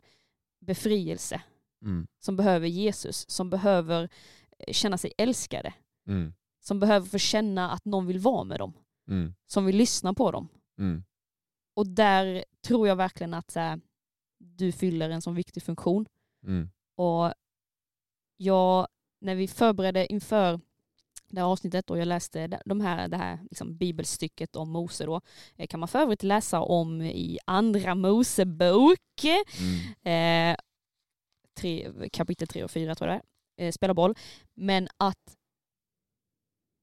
befrielse. 0.60 1.42
Mm. 1.82 2.06
Som 2.18 2.36
behöver 2.36 2.66
Jesus. 2.68 3.30
Som 3.30 3.50
behöver 3.50 4.08
eh, 4.58 4.72
känna 4.72 4.98
sig 4.98 5.12
älskade. 5.18 5.74
Mm. 6.08 6.34
Som 6.60 6.80
behöver 6.80 7.06
få 7.06 7.18
känna 7.18 7.70
att 7.70 7.84
någon 7.84 8.06
vill 8.06 8.18
vara 8.18 8.44
med 8.44 8.58
dem. 8.58 8.72
Mm. 9.08 9.34
Som 9.46 9.64
vill 9.66 9.76
lyssna 9.76 10.14
på 10.14 10.30
dem. 10.30 10.48
Mm. 10.78 11.04
Och 11.74 11.86
där 11.86 12.44
tror 12.66 12.88
jag 12.88 12.96
verkligen 12.96 13.34
att 13.34 13.54
här, 13.54 13.80
du 14.56 14.72
fyller 14.72 15.10
en 15.10 15.22
sån 15.22 15.34
viktig 15.34 15.62
funktion. 15.62 16.06
Mm. 16.46 16.70
Och 16.96 17.32
jag, 18.36 18.88
när 19.20 19.34
vi 19.34 19.48
förberedde 19.48 20.12
inför 20.12 20.60
det 21.28 21.40
här 21.40 21.48
avsnittet 21.48 21.90
och 21.90 21.98
jag 21.98 22.08
läste 22.08 22.60
de- 22.64 22.80
här, 22.80 23.08
det 23.08 23.16
här 23.16 23.38
liksom 23.50 23.76
bibelstycket 23.76 24.56
om 24.56 24.70
Mose 24.70 25.04
då, 25.06 25.20
eh, 25.56 25.66
kan 25.66 25.80
man 25.80 25.88
för 25.88 25.98
övrigt 25.98 26.22
läsa 26.22 26.60
om 26.60 27.02
i 27.02 27.38
andra 27.46 27.94
Mosebok, 27.94 28.98
Mm. 30.04 30.52
eh, 30.52 30.56
tre, 31.56 31.92
kapitel 32.12 32.48
3 32.48 32.64
och 32.64 32.70
4 32.70 32.94
tror 32.94 33.10
jag 33.10 33.20
det 33.56 33.62
är, 33.62 33.66
eh, 33.66 33.72
spelar 33.72 33.94
boll. 33.94 34.14
Men 34.54 34.88
att 34.96 35.36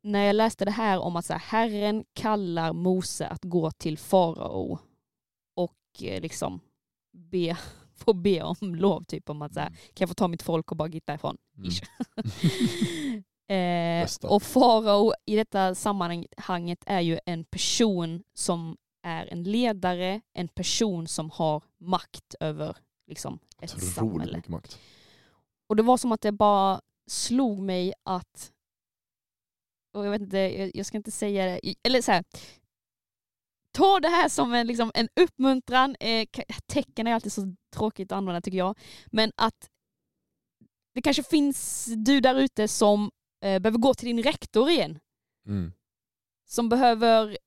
när 0.03 0.23
jag 0.25 0.35
läste 0.35 0.65
det 0.65 0.71
här 0.71 0.99
om 0.99 1.15
att 1.15 1.25
så 1.25 1.33
här, 1.33 1.39
Herren 1.39 2.05
kallar 2.13 2.73
Mose 2.73 3.27
att 3.27 3.43
gå 3.43 3.71
till 3.71 3.97
farao 3.97 4.79
och 5.55 5.77
eh, 6.03 6.21
liksom 6.21 6.59
be, 7.11 7.57
få 7.95 8.13
be 8.13 8.41
om 8.43 8.75
lov, 8.75 9.03
typ 9.03 9.29
om 9.29 9.41
att 9.41 9.53
så 9.53 9.59
här, 9.59 9.69
kan 9.69 9.77
jag 9.95 10.09
få 10.09 10.15
ta 10.15 10.27
mitt 10.27 10.41
folk 10.41 10.71
och 10.71 10.77
bara 10.77 10.89
gitta 10.89 11.13
ifrån? 11.13 11.37
Mm. 11.57 11.69
Eh, 13.51 14.07
och 14.23 14.43
farao 14.43 15.13
i 15.25 15.35
detta 15.35 15.75
sammanhanget 15.75 16.83
är 16.85 16.99
ju 16.99 17.19
en 17.25 17.43
person 17.43 18.23
som 18.33 18.77
är 19.03 19.25
en 19.25 19.43
ledare, 19.43 20.21
en 20.33 20.47
person 20.47 21.07
som 21.07 21.29
har 21.29 21.63
makt 21.79 22.35
över 22.39 22.77
liksom, 23.07 23.39
ett 23.61 23.73
Otroligt 23.73 23.93
samhälle. 23.93 24.37
mycket 24.37 24.49
makt. 24.49 24.79
Och 25.69 25.75
det 25.75 25.83
var 25.83 25.97
som 25.97 26.11
att 26.11 26.21
det 26.21 26.31
bara 26.31 26.81
slog 27.07 27.59
mig 27.59 27.93
att, 28.03 28.51
och 29.93 30.05
jag 30.05 30.11
vet 30.11 30.21
inte, 30.21 30.37
jag, 30.37 30.71
jag 30.73 30.85
ska 30.85 30.97
inte 30.97 31.11
säga 31.11 31.45
det, 31.45 31.75
eller 31.83 32.01
så 32.01 32.11
här, 32.11 32.23
ta 33.71 33.99
det 33.99 34.07
här 34.07 34.29
som 34.29 34.53
en, 34.53 34.67
liksom, 34.67 34.91
en 34.93 35.09
uppmuntran, 35.21 35.95
eh, 35.99 36.27
tecken 36.67 37.07
är 37.07 37.13
alltid 37.13 37.31
så 37.31 37.55
tråkigt 37.75 38.11
att 38.11 38.15
använda 38.17 38.41
tycker 38.41 38.57
jag, 38.57 38.77
men 39.11 39.31
att 39.37 39.69
det 40.93 41.01
kanske 41.01 41.23
finns 41.23 41.85
du 41.97 42.19
där 42.19 42.35
ute 42.35 42.67
som 42.67 43.11
eh, 43.45 43.59
behöver 43.59 43.77
gå 43.79 43.93
till 43.93 44.07
din 44.07 44.23
rektor 44.23 44.69
igen, 44.69 44.99
Mm. 45.47 45.71
som 46.49 46.69
behöver 46.69 47.37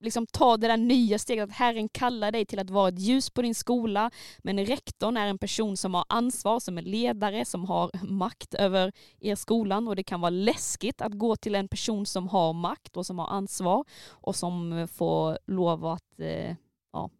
liksom 0.00 0.26
ta 0.26 0.56
det 0.56 0.66
där 0.66 0.76
nya 0.76 1.18
steget 1.18 1.44
att 1.44 1.56
Herren 1.56 1.88
kallar 1.88 2.32
dig 2.32 2.46
till 2.46 2.58
att 2.58 2.70
vara 2.70 2.88
ett 2.88 2.98
ljus 2.98 3.30
på 3.30 3.42
din 3.42 3.54
skola. 3.54 4.10
Men 4.38 4.66
rektorn 4.66 5.16
är 5.16 5.26
en 5.26 5.38
person 5.38 5.76
som 5.76 5.94
har 5.94 6.04
ansvar, 6.08 6.60
som 6.60 6.78
är 6.78 6.82
ledare, 6.82 7.44
som 7.44 7.64
har 7.64 7.90
makt 8.06 8.54
över 8.54 8.92
er 9.20 9.34
skolan 9.34 9.88
och 9.88 9.96
det 9.96 10.02
kan 10.02 10.20
vara 10.20 10.30
läskigt 10.30 11.00
att 11.00 11.12
gå 11.12 11.36
till 11.36 11.54
en 11.54 11.68
person 11.68 12.06
som 12.06 12.28
har 12.28 12.52
makt 12.52 12.96
och 12.96 13.06
som 13.06 13.18
har 13.18 13.28
ansvar 13.28 13.84
och 14.08 14.36
som 14.36 14.88
får 14.92 15.38
lov 15.46 15.86
att 15.86 16.20
eh, 16.20 16.56
ja, 16.92 17.10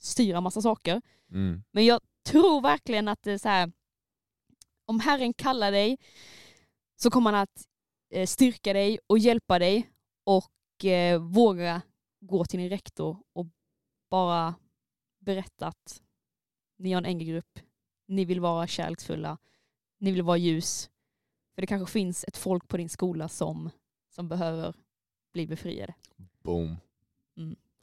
styra 0.00 0.40
massa 0.40 0.62
saker. 0.62 1.02
Mm. 1.30 1.62
Men 1.72 1.84
jag 1.84 2.00
tror 2.24 2.60
verkligen 2.60 3.08
att 3.08 3.22
det 3.22 3.32
är 3.32 3.38
så 3.38 3.48
här, 3.48 3.72
om 4.86 5.00
Herren 5.00 5.34
kallar 5.34 5.72
dig 5.72 5.98
så 6.96 7.10
kommer 7.10 7.32
han 7.32 7.42
att 7.42 7.66
eh, 8.14 8.26
styrka 8.26 8.72
dig 8.72 8.98
och 9.06 9.18
hjälpa 9.18 9.58
dig 9.58 9.90
och 10.24 10.84
eh, 10.84 11.18
våga 11.18 11.82
gå 12.20 12.44
till 12.44 12.58
din 12.60 12.68
rektor 12.68 13.16
och 13.32 13.46
bara 14.10 14.54
berätta 15.20 15.66
att 15.66 16.02
ni 16.78 16.92
har 16.92 17.02
en 17.02 17.16
NG-grupp, 17.16 17.58
ni 18.08 18.24
vill 18.24 18.40
vara 18.40 18.66
kärleksfulla, 18.66 19.38
ni 19.98 20.10
vill 20.12 20.22
vara 20.22 20.36
ljus. 20.36 20.90
För 21.54 21.60
det 21.62 21.66
kanske 21.66 21.92
finns 21.92 22.24
ett 22.28 22.36
folk 22.36 22.68
på 22.68 22.76
din 22.76 22.88
skola 22.88 23.28
som, 23.28 23.70
som 24.14 24.28
behöver 24.28 24.74
bli 25.32 25.46
befriade. 25.46 25.94
Boom. 26.42 26.76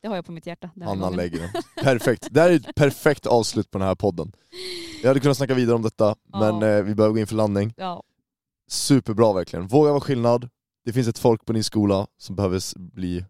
Det 0.02 0.08
har 0.08 0.16
jag 0.16 0.26
på 0.26 0.32
mitt 0.32 0.46
hjärta. 0.46 0.70
gången. 0.76 1.16
lägger 1.16 1.40
den. 1.40 1.50
Perfekt. 1.84 2.28
Det 2.32 2.42
här 2.42 2.50
är 2.50 2.56
ett 2.56 2.76
perfekt 2.76 3.26
avslut 3.26 3.72
på 3.72 3.78
den 3.78 3.88
här 3.88 3.96
podden. 3.96 4.32
Jag 5.02 5.10
hade 5.10 5.20
kunnat 5.20 5.38
snacka 5.38 5.54
vidare 5.54 5.76
om 5.76 5.82
detta, 5.82 6.16
Ja. 6.32 6.40
men 6.40 6.70
eh, 6.78 6.84
vi 6.84 6.96
behöver 6.96 7.14
gå 7.14 7.20
in 7.20 7.28
för 7.28 7.36
landning. 7.36 7.74
Ja, 7.78 8.04
Superbra 8.68 9.34
verkligen. 9.34 9.68
Våga 9.68 9.90
vara 9.90 10.02
skillnad. 10.02 10.50
Det 10.86 10.94
finns 10.94 11.08
ett 11.08 11.20
folk 11.20 11.46
på 11.46 11.54
din 11.54 11.64
skola 11.64 12.08
som 12.18 12.36
behöver 12.36 12.80
bli 12.80 13.26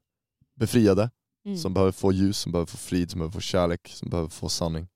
befriade, 0.56 1.10
mm. 1.46 1.58
som 1.58 1.74
behöver 1.74 1.92
få 1.92 2.12
ljus, 2.12 2.40
som 2.40 2.52
behöver 2.52 2.68
få 2.72 2.78
frid, 2.78 3.12
som 3.12 3.20
behöver 3.20 3.34
få 3.34 3.40
kärlek, 3.42 3.88
som 3.88 4.10
behöver 4.10 4.30
få 4.30 4.50
sanning. 4.50 4.88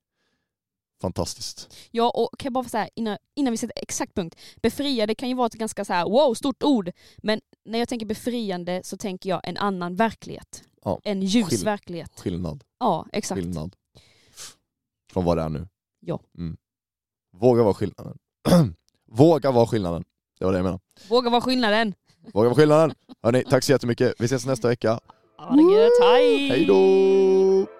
Fantastiskt. 1.01 1.77
Ja, 1.91 2.09
och 2.09 2.29
kan 2.39 2.45
jag 2.45 2.53
bara 2.53 2.63
säga 2.63 2.89
innan, 2.95 3.17
innan 3.35 3.51
vi 3.51 3.57
sätter 3.57 3.73
exakt 3.83 4.15
punkt. 4.15 4.35
Befriade 4.61 5.15
kan 5.15 5.29
ju 5.29 5.35
vara 5.35 5.47
ett 5.47 5.53
ganska 5.53 5.85
så 5.85 5.93
här, 5.93 6.05
wow, 6.05 6.33
stort 6.33 6.63
ord. 6.63 6.91
Men 7.17 7.41
när 7.65 7.79
jag 7.79 7.87
tänker 7.89 8.05
befriande 8.05 8.81
så 8.83 8.97
tänker 8.97 9.29
jag 9.29 9.41
en 9.43 9.57
annan 9.57 9.95
verklighet. 9.95 10.63
Ja, 10.83 10.99
En 11.03 11.21
ljus 11.21 11.47
skill- 11.47 11.65
verklighet. 11.65 12.19
Skillnad. 12.19 12.63
Ja, 12.79 13.05
exakt. 13.11 13.41
Skillnad. 13.41 13.75
Från 15.11 15.25
vad 15.25 15.37
det 15.37 15.43
är 15.43 15.49
nu. 15.49 15.67
Ja. 15.99 16.19
Mm. 16.37 16.57
Våga 17.31 17.63
vara 17.63 17.73
skillnaden. 17.73 18.17
Våga 19.11 19.51
vara 19.51 19.67
skillnaden. 19.67 20.03
Det 20.39 20.45
var 20.45 20.51
det 20.51 20.57
jag 20.57 20.63
menade. 20.63 20.83
Våga 21.09 21.29
vara 21.29 21.41
skillnaden. 21.41 21.93
Våga 22.33 22.49
vara 22.49 22.55
skillnaden. 22.55 22.95
Hörni, 23.23 23.43
tack 23.49 23.63
så 23.63 23.71
jättemycket. 23.71 24.13
Vi 24.19 24.25
ses 24.25 24.45
nästa 24.45 24.67
vecka. 24.67 24.99
Ha 25.39 25.55
det 25.55 25.61
gött, 25.61 25.99
hej! 26.01 26.49
Hej 26.49 26.65
då! 26.65 27.78